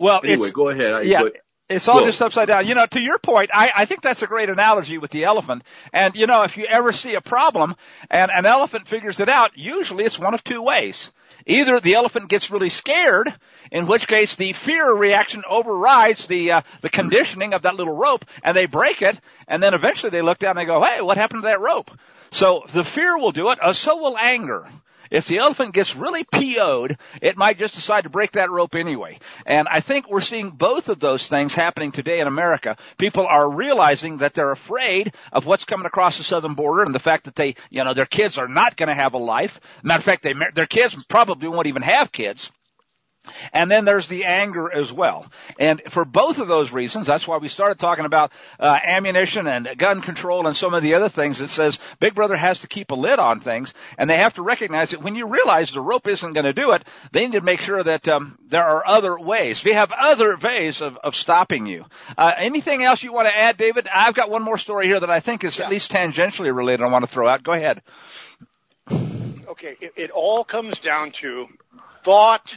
[0.00, 0.94] Well, anyway, go ahead.
[0.94, 1.28] I, yeah.
[1.68, 2.66] It's all just upside down.
[2.66, 5.62] You know, to your point, I, I think that's a great analogy with the elephant.
[5.92, 7.76] And you know, if you ever see a problem
[8.10, 11.12] and an elephant figures it out, usually it's one of two ways.
[11.46, 13.32] Either the elephant gets really scared
[13.70, 18.24] in which case the fear reaction overrides the uh, the conditioning of that little rope,
[18.42, 21.16] and they break it, and then eventually they look down and they go, "Hey, what
[21.16, 21.90] happened to that rope?"
[22.30, 23.58] So the fear will do it.
[23.60, 24.66] Uh, so will anger.
[25.10, 29.18] If the elephant gets really PO'd, it might just decide to break that rope anyway.
[29.44, 32.76] And I think we're seeing both of those things happening today in America.
[32.96, 37.00] People are realizing that they're afraid of what's coming across the southern border and the
[37.00, 39.60] fact that they, you know, their kids are not going to have a life.
[39.82, 42.50] Matter of fact, they, their kids probably won't even have kids.
[43.52, 45.30] And then there's the anger as well.
[45.58, 49.68] And for both of those reasons, that's why we started talking about uh, ammunition and
[49.76, 51.40] gun control and some of the other things.
[51.40, 54.42] It says Big Brother has to keep a lid on things, and they have to
[54.42, 57.42] recognize that when you realize the rope isn't going to do it, they need to
[57.42, 59.62] make sure that um, there are other ways.
[59.64, 61.84] We have other ways of, of stopping you.
[62.16, 63.86] Uh, anything else you want to add, David?
[63.92, 65.66] I've got one more story here that I think is yeah.
[65.66, 66.84] at least tangentially related.
[66.84, 67.42] I want to throw out.
[67.42, 67.82] Go ahead.
[68.90, 71.46] Okay, it, it all comes down to
[72.04, 72.56] thought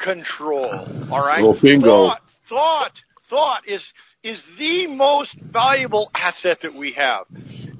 [0.00, 0.86] control.
[1.10, 1.42] All right.
[1.42, 2.08] Well, bingo.
[2.08, 3.84] Thought, thought, thought is
[4.22, 7.24] is the most valuable asset that we have.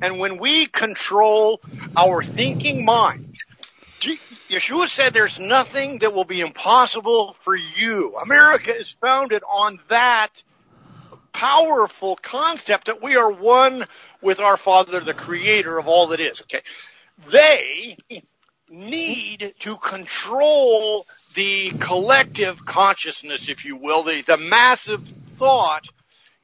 [0.01, 1.61] And when we control
[1.97, 3.36] our thinking mind,
[4.49, 8.16] Yeshua said there's nothing that will be impossible for you.
[8.16, 10.30] America is founded on that
[11.32, 13.86] powerful concept that we are one
[14.22, 16.40] with our Father, the creator of all that is.
[16.42, 16.62] Okay.
[17.30, 17.99] They
[18.70, 25.03] need to control the collective consciousness, if you will, the, the massive
[25.39, 25.85] thought.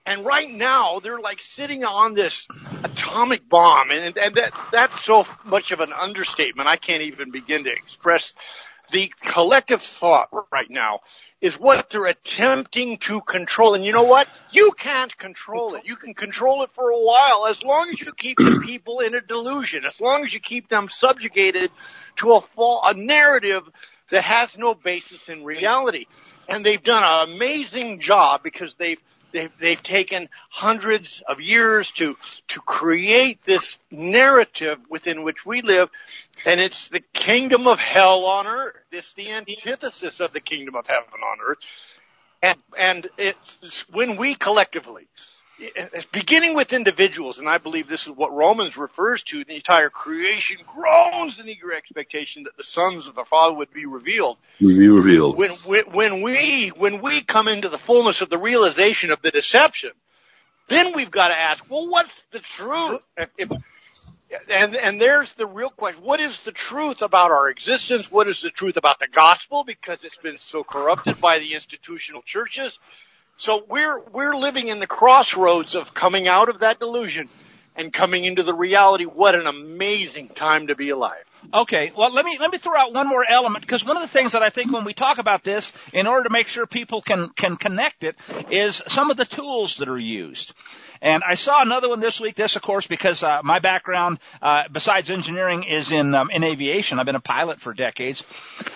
[0.05, 2.47] And right now, they're like sitting on this
[2.85, 6.69] atomic bomb, and, and that, that's so much of an understatement.
[6.69, 8.33] I can't even begin to express
[8.93, 11.01] the collective thought right now
[11.41, 13.75] is what they're attempting to control.
[13.75, 14.29] And you know what?
[14.51, 15.85] You can't control it.
[15.85, 19.15] You can control it for a while as long as you keep the people in
[19.15, 21.71] a delusion, as long as you keep them subjugated
[22.17, 23.65] to a, fall, a narrative
[24.11, 26.07] that has no basis in reality.
[26.49, 29.01] And they've done an amazing job because they've
[29.33, 32.17] they've they've taken hundreds of years to
[32.49, 35.89] to create this narrative within which we live.
[36.45, 38.77] And it's the kingdom of hell on earth.
[38.93, 41.59] It's the antithesis of the kingdom of heaven on earth.
[42.43, 45.09] And and it's when we collectively
[46.13, 50.59] beginning with individuals, and I believe this is what Romans refers to, the entire creation
[50.75, 54.39] groans in eager expectation that the sons of the Father would be revealed.
[54.61, 55.37] Be revealed.
[55.37, 55.51] When,
[55.93, 59.93] when we, when we come into the fullness of the realization of the deception,
[60.69, 63.01] then we've got to ask, well, what's the truth?
[63.39, 63.51] If,
[64.51, 66.03] and, and there's the real question.
[66.03, 68.11] What is the truth about our existence?
[68.11, 69.65] What is the truth about the gospel?
[69.65, 72.79] Because it's been so corrupted by the institutional churches.
[73.39, 77.29] So we're, we're living in the crossroads of coming out of that delusion
[77.77, 79.05] and coming into the reality.
[79.05, 81.25] What an amazing time to be alive.
[81.53, 84.09] Okay, well let me let me throw out one more element because one of the
[84.09, 87.01] things that I think when we talk about this, in order to make sure people
[87.01, 88.17] can can connect it,
[88.51, 90.55] is some of the tools that are used.
[91.07, 92.35] And I saw another one this week.
[92.35, 96.99] This, of course, because uh, my background, uh, besides engineering, is in um, in aviation.
[96.99, 98.25] I've been a pilot for decades.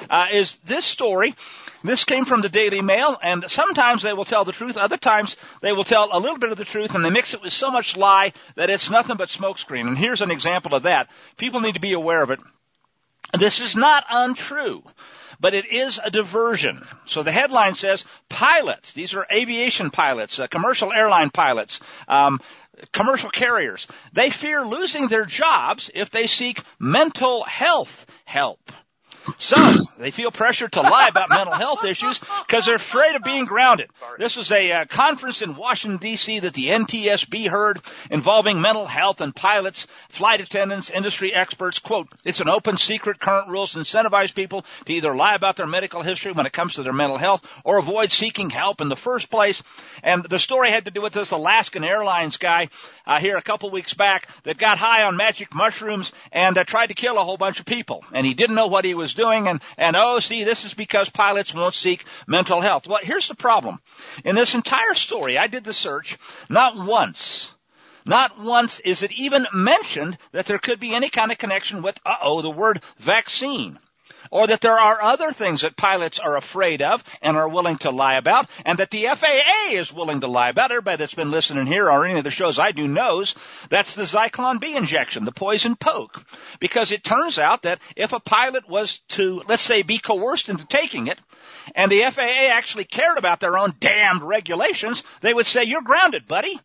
[0.09, 1.35] Uh, is this story?
[1.83, 4.77] This came from the Daily Mail, and sometimes they will tell the truth.
[4.77, 7.43] Other times they will tell a little bit of the truth, and they mix it
[7.43, 9.89] with so much lie that it's nothing but smokescreen.
[9.89, 11.09] And here's an example of that.
[11.37, 12.39] People need to be aware of it.
[13.37, 14.85] This is not untrue
[15.41, 16.87] but it is a diversion.
[17.07, 22.41] So the headline says pilots, these are aviation pilots, uh, commercial airline pilots, um,
[22.93, 28.61] commercial carriers, they fear losing their jobs if they seek mental health help.
[29.39, 33.45] Some, they feel pressure to lie about mental health issues because they're afraid of being
[33.45, 33.91] grounded.
[34.19, 36.41] This was a uh, conference in Washington D.C.
[36.41, 41.79] that the NTSB heard involving mental health and pilots, flight attendants, industry experts.
[41.79, 43.21] Quote, it's an open secret.
[43.21, 46.83] Current rules incentivize people to either lie about their medical history when it comes to
[46.83, 49.63] their mental health or avoid seeking help in the first place.
[50.03, 52.69] And the story had to do with this Alaskan Airlines guy
[53.07, 56.89] uh, here a couple weeks back that got high on magic mushrooms and uh, tried
[56.89, 58.05] to kill a whole bunch of people.
[58.13, 61.11] And he didn't know what he was doing and, and oh, see, this is because
[61.11, 62.87] pilots won't seek mental health.
[62.87, 63.81] Well, here's the problem.
[64.25, 67.53] In this entire story, I did the search, not once,
[68.07, 71.99] not once is it even mentioned that there could be any kind of connection with,
[72.05, 73.79] uh-oh, the word vaccine
[74.31, 77.91] or that there are other things that pilots are afraid of and are willing to
[77.91, 80.71] lie about, and that the FAA is willing to lie about.
[80.71, 83.35] Everybody that's been listening here or any of the shows I do knows
[83.69, 86.25] that's the Zyklon B injection, the poison poke.
[86.59, 90.67] Because it turns out that if a pilot was to, let's say, be coerced into
[90.67, 91.19] taking it,
[91.75, 96.27] and the FAA actually cared about their own damned regulations, they would say, you're grounded,
[96.27, 96.59] buddy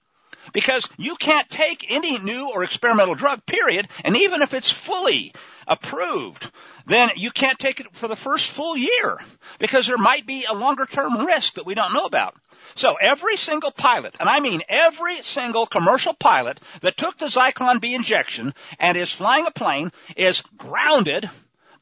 [0.54, 5.34] because you can't take any new or experimental drug, period, and even if it's fully
[5.68, 6.50] approved,
[6.86, 9.18] then you can't take it for the first full year
[9.60, 12.36] because there might be a longer term risk that we don't know about.
[12.76, 17.80] So every single pilot, and I mean every single commercial pilot that took the Zyklon
[17.80, 21.30] B injection and is flying a plane is grounded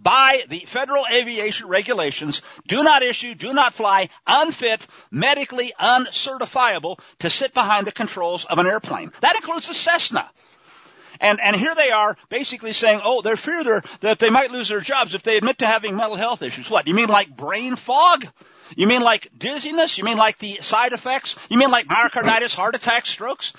[0.03, 7.29] by the federal aviation regulations, do not issue, do not fly, unfit, medically uncertifiable to
[7.29, 9.11] sit behind the controls of an airplane.
[9.21, 10.29] That includes the Cessna.
[11.19, 14.81] And, and here they are basically saying, oh, they're fear that they might lose their
[14.81, 16.69] jobs if they admit to having mental health issues.
[16.69, 16.87] What?
[16.87, 18.27] You mean like brain fog?
[18.75, 19.97] You mean like dizziness?
[19.97, 21.35] You mean like the side effects?
[21.49, 23.53] You mean like myocarditis, heart attacks, strokes?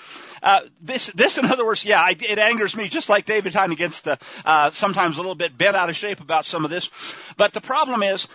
[0.45, 3.71] Uh, this, this, in other words, yeah, I, it angers me just like David Time
[3.71, 6.91] against uh, uh, sometimes a little bit bent out of shape about some of this.
[7.35, 8.27] But the problem is,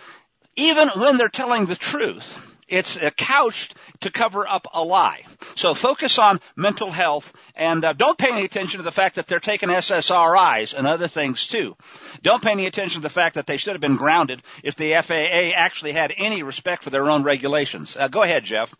[0.57, 2.37] even when they're telling the truth,
[2.67, 5.21] it's couched to cover up a lie.
[5.55, 9.27] So focus on mental health and uh, don't pay any attention to the fact that
[9.27, 11.77] they're taking SSRIs and other things too.
[12.21, 14.93] Don't pay any attention to the fact that they should have been grounded if the
[15.01, 17.95] FAA actually had any respect for their own regulations.
[17.95, 18.73] Uh, go ahead, Jeff.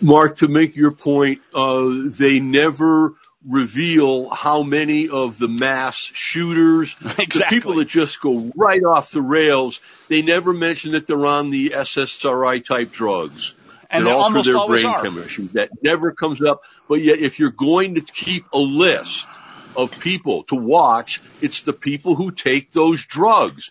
[0.00, 3.14] Mark, to make your point, uh, they never
[3.46, 7.26] reveal how many of the mass shooters, exactly.
[7.38, 11.50] the people that just go right off the rails, they never mention that they're on
[11.50, 13.54] the SSRI type drugs.
[13.88, 15.02] And, all their brain are.
[15.02, 15.44] chemistry.
[15.52, 16.62] That never comes up.
[16.88, 19.28] But yet if you're going to keep a list
[19.76, 23.70] of people to watch, it's the people who take those drugs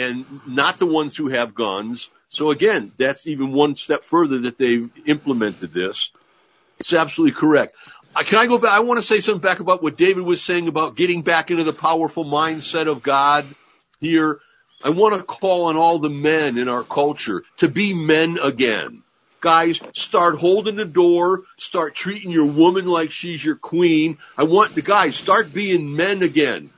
[0.00, 2.08] and not the ones who have guns.
[2.30, 6.10] So again, that's even one step further that they've implemented this.
[6.78, 7.74] It's absolutely correct.
[8.14, 8.72] Uh, can I go back?
[8.72, 11.64] I want to say something back about what David was saying about getting back into
[11.64, 13.46] the powerful mindset of God
[14.00, 14.40] here.
[14.82, 19.02] I want to call on all the men in our culture to be men again.
[19.40, 24.18] Guys, start holding the door, start treating your woman like she's your queen.
[24.36, 26.70] I want the guys, start being men again.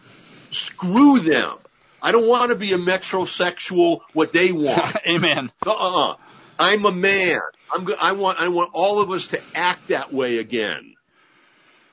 [0.51, 1.59] Screw them.
[2.03, 4.97] I don't want to be a metrosexual, what they want.
[5.07, 5.53] Amen.
[5.65, 6.17] Uh-uh.
[6.59, 7.41] I'm a man.
[7.73, 10.95] I'm go- I want, I want all of us to act that way again.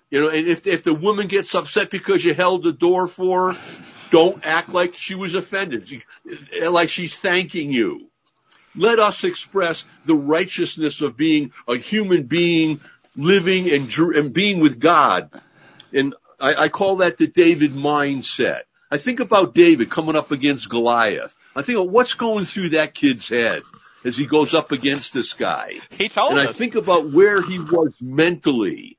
[0.10, 3.54] You know, and if, if the woman gets upset because you held the door for
[3.54, 3.60] her,
[4.10, 5.88] don't act like she was offended,
[6.68, 8.08] like she's thanking you.
[8.76, 12.80] Let us express the righteousness of being a human being
[13.16, 15.30] living and, and being with God.
[15.94, 18.62] And I, I call that the David mindset.
[18.92, 21.36] I think about David coming up against Goliath.
[21.56, 23.64] I think what's going through that kid's head
[24.04, 25.80] as he goes up against this guy.
[25.92, 26.50] He told and us.
[26.50, 28.98] I think about where he was mentally.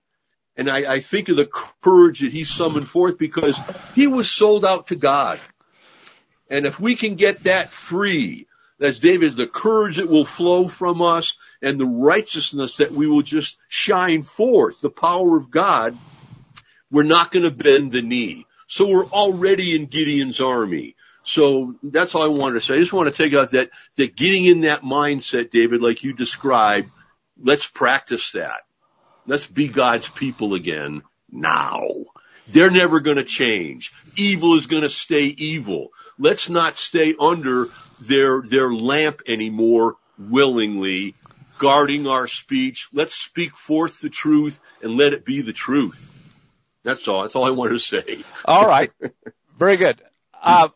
[0.56, 1.50] And I, I think of the
[1.82, 3.58] courage that he summoned forth because
[3.94, 5.40] he was sold out to God.
[6.48, 8.46] And if we can get that free,
[8.80, 13.22] as David, the courage that will flow from us and the righteousness that we will
[13.22, 15.96] just shine forth, the power of God,
[16.90, 18.46] we're not going to bend the knee.
[18.70, 20.94] So we're already in Gideon's army.
[21.24, 22.76] So that's all I wanted to say.
[22.76, 26.12] I just want to take out that, that getting in that mindset, David, like you
[26.12, 26.88] described,
[27.42, 28.60] let's practice that.
[29.26, 31.02] Let's be God's people again
[31.32, 31.88] now.
[32.46, 33.92] They're never going to change.
[34.14, 35.88] Evil is going to stay evil.
[36.16, 41.16] Let's not stay under their, their lamp anymore willingly,
[41.58, 42.86] guarding our speech.
[42.92, 46.19] Let's speak forth the truth and let it be the truth.
[46.82, 47.22] That's all.
[47.22, 48.24] That's all I wanted to say.
[48.44, 48.90] All right.
[49.58, 50.00] Very good.
[50.42, 50.68] Uh,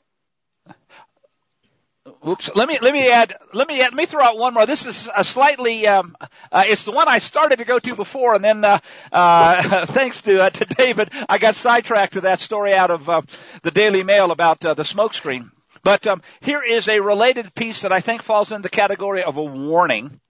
[2.27, 2.51] Oops.
[2.55, 4.65] Let me let me add let me add, let me throw out one more.
[4.65, 6.17] This is a slightly um,
[6.51, 8.79] uh, it's the one I started to go to before, and then uh,
[9.13, 13.23] uh, thanks to uh, to David, I got sidetracked to that story out of uh,
[13.63, 15.51] the Daily Mail about uh, the smokescreen.
[15.83, 19.37] But um, here is a related piece that I think falls in the category of
[19.37, 20.21] a warning.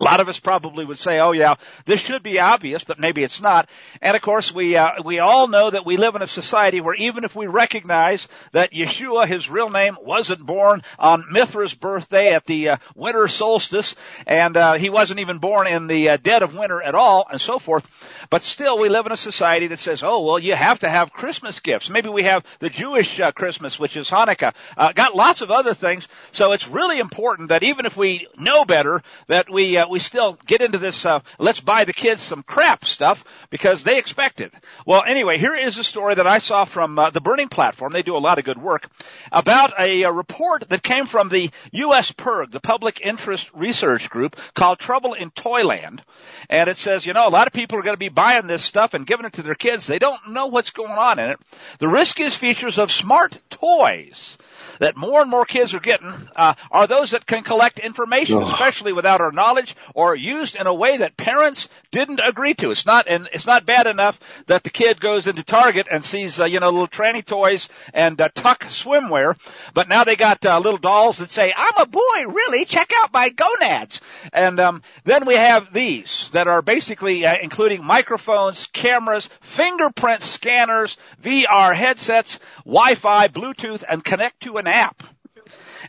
[0.00, 3.22] A lot of us probably would say, "Oh yeah, this should be obvious, but maybe
[3.22, 3.68] it's not."
[4.00, 6.94] And of course, we uh, we all know that we live in a society where
[6.94, 12.46] even if we recognize that Yeshua, his real name, wasn't born on Mithra's birthday at
[12.46, 13.94] the uh, winter solstice,
[14.26, 17.38] and uh, he wasn't even born in the uh, dead of winter at all, and
[17.38, 17.86] so forth,
[18.30, 21.12] but still, we live in a society that says, "Oh well, you have to have
[21.12, 24.54] Christmas gifts." Maybe we have the Jewish uh, Christmas, which is Hanukkah.
[24.78, 28.64] Uh, got lots of other things, so it's really important that even if we know
[28.64, 32.84] better, that we we still get into this, uh, let's buy the kids some crap
[32.84, 34.52] stuff because they expect it.
[34.86, 37.92] Well, anyway, here is a story that I saw from uh, the Burning Platform.
[37.92, 38.88] They do a lot of good work
[39.32, 42.12] about a, a report that came from the U.S.
[42.12, 46.02] PIRG, the Public Interest Research Group, called Trouble in Toyland.
[46.48, 48.64] And it says, you know, a lot of people are going to be buying this
[48.64, 49.86] stuff and giving it to their kids.
[49.86, 51.40] They don't know what's going on in it.
[51.78, 54.38] The riskiest features of smart toys
[54.80, 58.42] that more and more kids are getting uh, are those that can collect information, oh.
[58.42, 62.70] especially without our knowledge, or used in a way that parents didn't agree to.
[62.70, 66.40] It's not, and it's not bad enough that the kid goes into Target and sees,
[66.40, 69.36] uh, you know, little tranny toys and uh, tuck swimwear,
[69.74, 72.64] but now they got uh, little dolls that say, "I'm a boy, really?
[72.64, 74.00] Check out my gonads."
[74.32, 80.96] And um, then we have these that are basically uh, including microphones, cameras, fingerprint scanners,
[81.22, 85.02] VR headsets, Wi-Fi, Bluetooth, and connect to an app.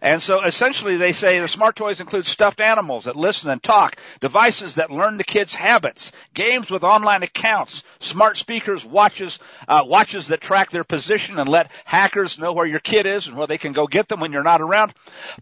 [0.02, 3.98] And so essentially they say the smart toys include stuffed animals that listen and talk,
[4.20, 9.38] devices that learn the kids' habits, games with online accounts, smart speakers, watches,
[9.68, 13.38] uh, watches that track their position and let hackers know where your kid is and
[13.38, 14.92] where they can go get them when you're not around,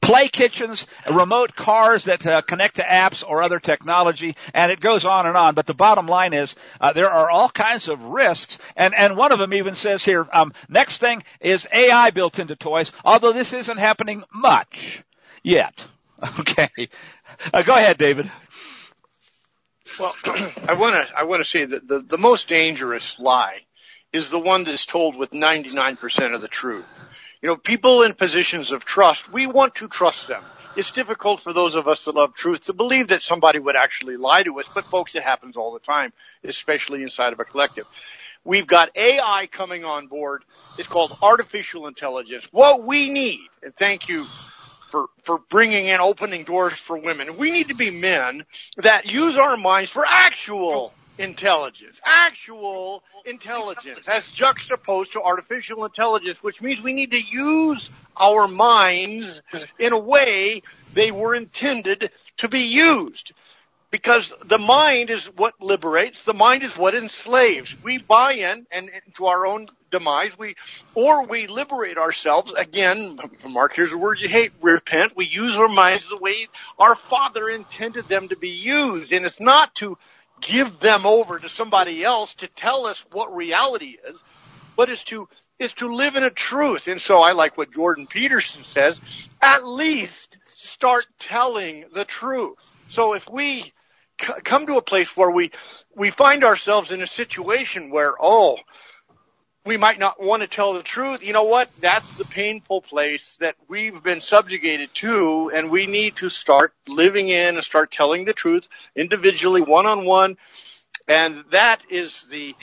[0.01, 5.05] play kitchens, remote cars that uh, connect to apps or other technology, and it goes
[5.05, 5.55] on and on.
[5.55, 9.31] But the bottom line is uh, there are all kinds of risks, and and one
[9.31, 12.91] of them even says here, um, next thing is AI built into toys.
[13.05, 15.03] Although this isn't happening much much
[15.43, 15.85] yet.
[16.37, 16.89] Okay.
[17.53, 18.29] Uh, go ahead, David.
[19.97, 23.59] Well, I want to I want to say that the, the most dangerous lie
[24.11, 26.85] is the one that's told with 99% of the truth.
[27.41, 30.43] You know, people in positions of trust, we want to trust them.
[30.75, 34.17] It's difficult for those of us that love truth to believe that somebody would actually
[34.17, 36.11] lie to us, but folks, it happens all the time,
[36.43, 37.85] especially inside of a collective.
[38.49, 40.43] We've got AI coming on board.
[40.79, 42.47] It's called artificial intelligence.
[42.49, 44.25] What we need, and thank you
[44.89, 47.37] for, for bringing in opening doors for women.
[47.37, 48.43] We need to be men
[48.77, 52.01] that use our minds for actual intelligence.
[52.03, 57.87] Actual intelligence as juxtaposed to artificial intelligence, which means we need to use
[58.17, 59.43] our minds
[59.77, 60.63] in a way
[60.95, 63.31] they were intended to be used
[63.91, 66.23] because the mind is what liberates.
[66.23, 67.75] The mind is what enslaves.
[67.83, 70.37] We buy in and to our own demise.
[70.37, 70.55] We,
[70.93, 72.53] or we liberate ourselves.
[72.55, 74.51] Again, Mark, here's a word you hate.
[74.61, 75.13] Repent.
[75.15, 79.11] We use our minds the way our Father intended them to be used.
[79.11, 79.97] And it's not to
[80.41, 84.15] give them over to somebody else to tell us what reality is,
[84.75, 85.27] but it's to
[85.59, 86.87] is to live in a truth.
[86.87, 88.97] And so I like what Jordan Peterson says,
[89.41, 92.57] at least start telling the truth.
[92.87, 93.73] So if we
[94.43, 95.51] come to a place where we,
[95.95, 98.57] we find ourselves in a situation where, oh,
[99.65, 101.21] we might not want to tell the truth.
[101.21, 101.69] You know what?
[101.81, 107.29] That's the painful place that we've been subjugated to and we need to start living
[107.29, 110.37] in and start telling the truth individually, one on one.
[111.07, 112.55] And that is the,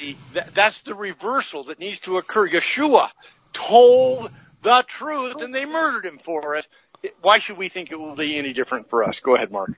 [0.55, 2.49] that's the reversal that needs to occur.
[2.49, 3.11] Yeshua
[3.53, 4.31] told
[4.63, 6.67] the truth and they murdered him for it.
[7.21, 9.21] Why should we think it will be any different for us?
[9.21, 9.73] Go ahead, Mark.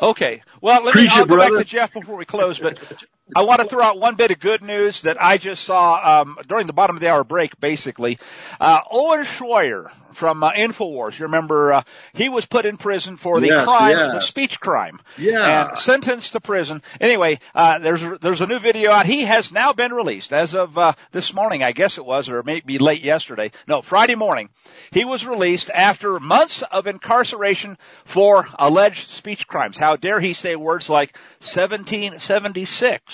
[0.00, 0.42] Okay.
[0.60, 2.80] Well, let me, I'll go back to Jeff before we close, but
[3.34, 6.38] I want to throw out one bit of good news that I just saw um,
[6.48, 7.58] during the bottom of the hour break.
[7.60, 8.18] Basically,
[8.60, 11.18] uh, Owen Schroyer from uh, Infowars.
[11.18, 14.12] You remember uh, he was put in prison for the yes, crime, yes.
[14.12, 16.82] the speech crime, yeah, and sentenced to prison.
[17.00, 19.06] Anyway, uh, there's there's a new video out.
[19.06, 22.42] He has now been released as of uh, this morning, I guess it was, or
[22.42, 23.52] maybe late yesterday.
[23.68, 24.50] No, Friday morning.
[24.90, 29.78] He was released after months of incarceration for alleged speech crimes.
[29.78, 33.11] How dare he say words like 1776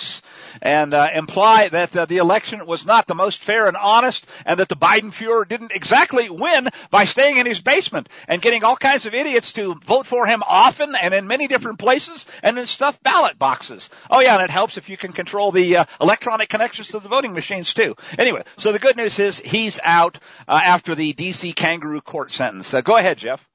[0.63, 4.59] and uh, imply that uh, the election was not the most fair and honest and
[4.61, 8.77] that the Biden Fuhrer didn't exactly win by staying in his basement and getting all
[8.77, 12.67] kinds of idiots to vote for him often and in many different places and in
[12.67, 13.91] stuffed ballot boxes.
[14.11, 17.09] Oh yeah, and it helps if you can control the uh, electronic connections to the
[17.09, 17.97] voting machines too.
[18.19, 22.73] Anyway, so the good news is he's out uh, after the DC kangaroo court sentence.
[22.73, 23.49] Uh, go ahead, Jeff.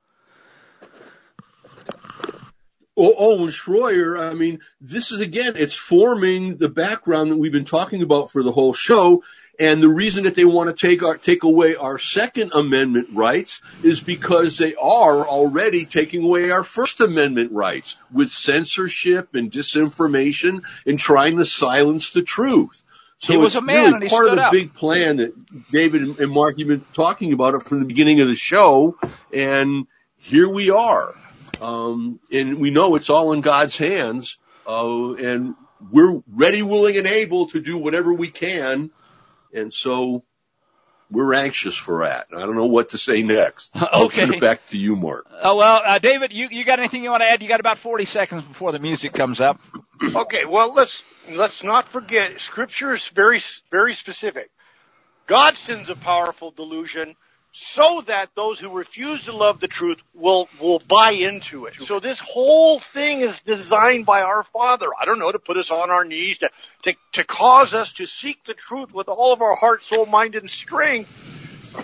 [2.95, 7.51] Oh, oh, Owen Schroyer, I mean, this is again, it's forming the background that we've
[7.51, 9.23] been talking about for the whole show.
[9.59, 13.61] And the reason that they want to take our, take away our second amendment rights
[13.83, 20.63] is because they are already taking away our first amendment rights with censorship and disinformation
[20.87, 22.83] and trying to silence the truth.
[23.19, 24.51] So he was it's a man really part of the up.
[24.51, 25.33] big plan that
[25.71, 28.97] David and Mark you've been talking about it from the beginning of the show.
[29.31, 29.87] And
[30.17, 31.13] here we are.
[31.59, 34.37] Um, and we know it's all in God's hands.
[34.65, 38.91] Uh, and we're ready, willing, and able to do whatever we can.
[39.53, 40.25] And so
[41.09, 42.27] we're anxious for that.
[42.35, 43.71] I don't know what to say next.
[43.75, 44.11] I'll Okay.
[44.11, 45.27] turn it back to you, Mark.
[45.31, 47.43] Oh well, uh, David, you you got anything you want to add?
[47.43, 49.59] You got about 40 seconds before the music comes up.
[50.15, 53.41] Okay, well let's let's not forget Scripture is very
[53.71, 54.51] very specific.
[55.27, 57.15] God sends a powerful delusion
[57.53, 61.75] so that those who refuse to love the truth will will buy into it.
[61.79, 64.87] So this whole thing is designed by our Father.
[64.99, 66.49] I don't know to put us on our knees to
[66.83, 70.33] to to cause us to seek the truth with all of our heart, soul, mind,
[70.33, 71.11] and strength.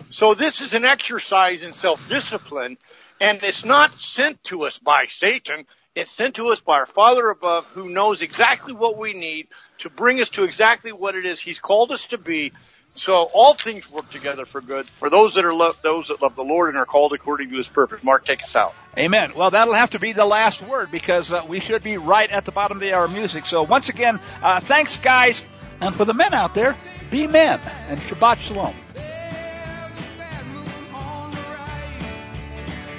[0.09, 2.78] So this is an exercise in self-discipline,
[3.22, 5.67] and it's not sent to us by Satan.
[5.93, 9.47] It's sent to us by our Father above who knows exactly what we need
[9.80, 12.53] to bring us to exactly what it is He's called us to be.
[12.96, 16.36] So all things work together for good for those that are love, those that love
[16.36, 18.04] the Lord and are called according to His purpose.
[18.04, 18.74] Mark, take us out.
[18.98, 19.34] Amen.
[19.36, 22.46] Well, that'll have to be the last word because uh, we should be right at
[22.46, 23.46] the bottom of the hour music.
[23.46, 25.44] So once again, uh, thanks guys.
[25.82, 26.76] And for the men out there,
[27.10, 28.76] be men and Shabbat Shalom.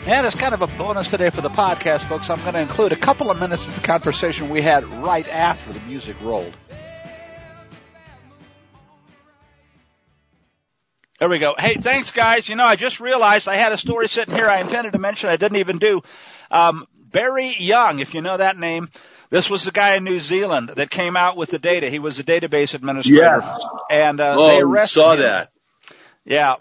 [0.07, 2.93] And as kind of a bonus today for the podcast, folks, I'm going to include
[2.93, 6.57] a couple of minutes of the conversation we had right after the music rolled.
[11.21, 11.55] There we go.
[11.59, 12.49] Hey, thanks guys.
[12.49, 15.29] You know, I just realized I had a story sitting here I intended to mention
[15.29, 16.01] I didn't even do.
[16.51, 18.89] Um, Barry Young, if you know that name,
[19.29, 21.91] this was the guy in New Zealand that came out with the data.
[21.91, 23.21] He was a database administrator.
[23.43, 23.65] Yes.
[23.91, 25.21] And, uh, Oh, they we arrested saw him.
[25.21, 25.51] that.
[26.25, 26.55] Yeah.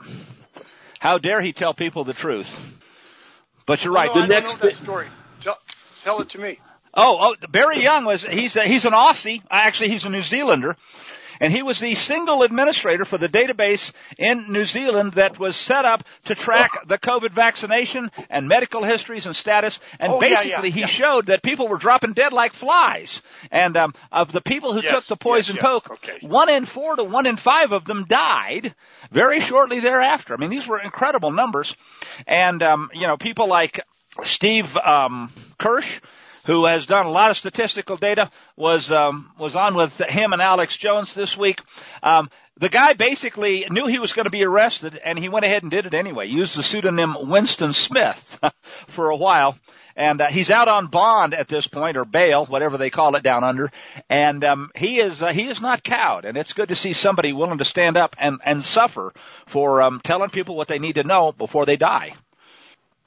[0.99, 2.77] How dare he tell people the truth?
[3.65, 4.07] But you're right.
[4.13, 5.07] no, the I don't next know that story.
[5.41, 5.57] Tell,
[6.03, 6.59] tell it to me.
[6.93, 9.41] Oh, oh, Barry Young was, he's a, he's an Aussie.
[9.49, 10.75] Actually, he's a New Zealander.
[11.39, 15.85] And he was the single administrator for the database in New Zealand that was set
[15.85, 19.79] up to track the COVID vaccination and medical histories and status.
[19.99, 20.85] And Oh, yeah, yeah, basically he yeah.
[20.87, 23.21] showed that people were dropping dead like flies.
[23.51, 25.71] And, um, of the people who Yes, took the poison yes, yes.
[25.71, 26.17] poke, Okay.
[26.21, 28.75] one in four to one in five of them died
[29.11, 30.33] very shortly thereafter.
[30.33, 31.75] I mean, these were incredible numbers.
[32.27, 33.79] And, um, you know, people like
[34.23, 35.99] Steve, um, Kirsch,
[36.49, 40.41] who has done a lot of statistical data, was um, was on with him and
[40.41, 41.61] Alex Jones this week.
[42.01, 45.61] Um, the guy basically knew he was going to be arrested, and he went ahead
[45.61, 46.25] and did it anyway.
[46.25, 48.39] Used the pseudonym Winston Smith
[48.87, 49.59] for a while,
[49.95, 53.21] and uh, he's out on bond at this point, or bail, whatever they call it
[53.21, 53.71] down under.
[54.09, 57.31] And um, he is uh, he is not cowed, and it's good to see somebody
[57.31, 59.13] willing to stand up and and suffer
[59.45, 62.15] for um, telling people what they need to know before they die.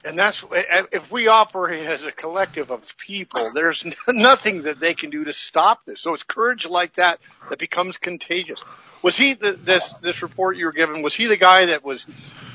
[0.04, 5.10] And that's if we operate as a collective of people, there's nothing that they can
[5.10, 6.00] do to stop this.
[6.00, 8.60] So it's courage like that that becomes contagious.
[9.02, 11.02] Was he the, this this report you were given?
[11.02, 12.04] Was he the guy that was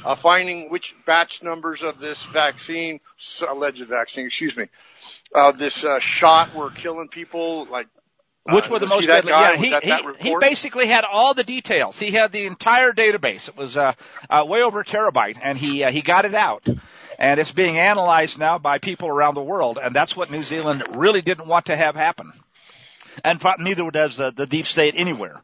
[0.03, 2.99] uh, finding which batch numbers of this vaccine,
[3.47, 4.67] alleged vaccine, excuse me,
[5.33, 7.65] uh, this uh, shot were killing people?
[7.65, 7.87] Like
[8.49, 9.31] which were the most deadly?
[9.31, 11.99] Yeah, he he, he basically had all the details.
[11.99, 13.49] He had the entire database.
[13.49, 13.93] It was uh,
[14.29, 16.65] uh, way over a terabyte, and he uh, he got it out.
[17.17, 20.83] And it's being analyzed now by people around the world, and that's what New Zealand
[20.95, 22.31] really didn't want to have happen.
[23.23, 25.41] And neither does the, the deep state anywhere.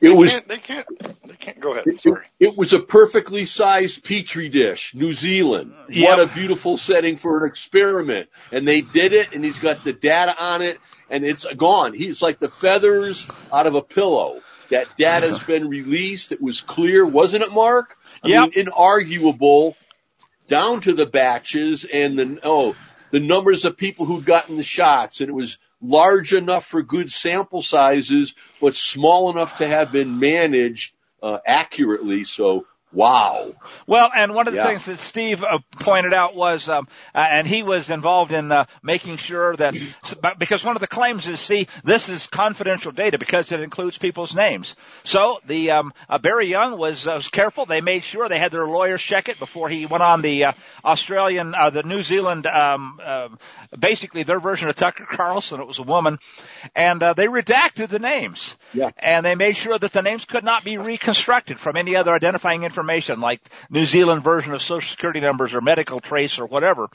[0.00, 0.86] It they was can't, they can't
[1.26, 2.00] they can't go ahead.
[2.00, 2.26] Sorry.
[2.38, 5.74] It, it, was a perfectly sized petri dish, New Zealand.
[5.88, 6.08] Yep.
[6.08, 8.28] What a beautiful setting for an experiment.
[8.50, 10.78] And they did it and he's got the data on it
[11.10, 11.94] and it's gone.
[11.94, 14.40] He's like the feathers out of a pillow.
[14.70, 16.32] That data has been released.
[16.32, 17.96] It was clear, wasn't it, Mark?
[18.22, 18.56] I yep.
[18.56, 19.74] mean, inarguable
[20.48, 22.76] down to the batches and the, oh,
[23.10, 27.12] the numbers of people who'd gotten the shots and it was large enough for good
[27.12, 32.24] sample sizes, but small enough to have been managed uh, accurately.
[32.24, 33.54] So Wow.
[33.88, 34.68] Well, and one of the yeah.
[34.68, 38.66] things that Steve uh, pointed out was, um, uh, and he was involved in uh,
[38.84, 39.74] making sure that,
[40.38, 44.36] because one of the claims is, see, this is confidential data because it includes people's
[44.36, 44.76] names.
[45.02, 47.66] So the um, uh, Barry Young was, uh, was careful.
[47.66, 50.52] They made sure they had their lawyers check it before he went on the uh,
[50.84, 53.28] Australian, uh, the New Zealand, um, uh,
[53.76, 55.60] basically their version of Tucker Carlson.
[55.60, 56.20] It was a woman,
[56.76, 58.56] and uh, they redacted the names.
[58.72, 58.90] Yeah.
[58.98, 62.62] And they made sure that the names could not be reconstructed from any other identifying
[62.62, 66.90] information information like New Zealand version of social security numbers or medical trace or whatever.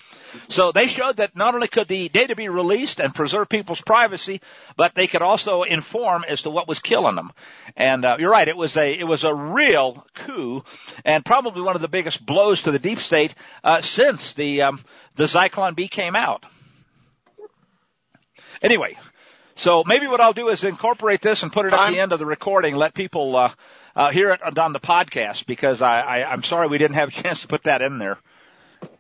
[0.48, 4.40] So they showed that not only could the data be released and preserve people's privacy,
[4.78, 7.32] but they could also inform as to what was killing them.
[7.76, 10.64] And uh, you're right, it was a it was a real coup
[11.04, 13.34] and probably one of the biggest blows to the deep state
[13.64, 14.80] uh, since the um,
[15.16, 16.46] the Zyklon B came out.
[18.62, 18.96] Anyway,
[19.56, 22.20] so maybe what I'll do is incorporate this and put it at the end of
[22.20, 22.76] the recording.
[22.76, 23.52] Let people uh,
[24.00, 27.12] uh, hear it on the podcast because I, I, I'm sorry we didn't have a
[27.12, 28.18] chance to put that in there.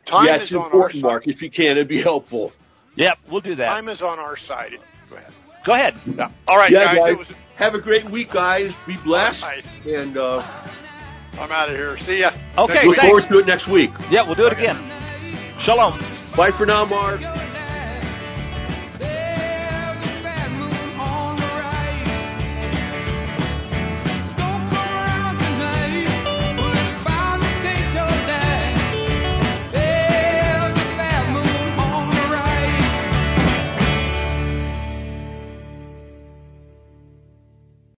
[0.06, 1.26] Time yeah, it's important, Mark.
[1.26, 2.52] If you can, it'd be helpful.
[2.96, 3.70] Yep, we'll do that.
[3.70, 4.78] Time is on our side.
[5.10, 5.34] Go ahead.
[5.64, 5.96] Go ahead.
[6.18, 6.32] Yeah.
[6.50, 6.98] All right, yeah, guys.
[6.98, 7.18] guys.
[7.18, 7.28] Was...
[7.56, 8.74] Have a great week, guys.
[8.86, 9.44] Be blessed.
[9.44, 9.66] Right.
[9.86, 10.46] And uh,
[11.40, 11.98] I'm out of here.
[12.00, 12.34] See ya.
[12.58, 12.86] Okay.
[12.86, 13.92] Look forward to it next week.
[14.10, 14.68] Yeah, we'll do it okay.
[14.68, 14.92] again.
[15.60, 15.98] Shalom.
[16.36, 17.22] Bye for now, Mark.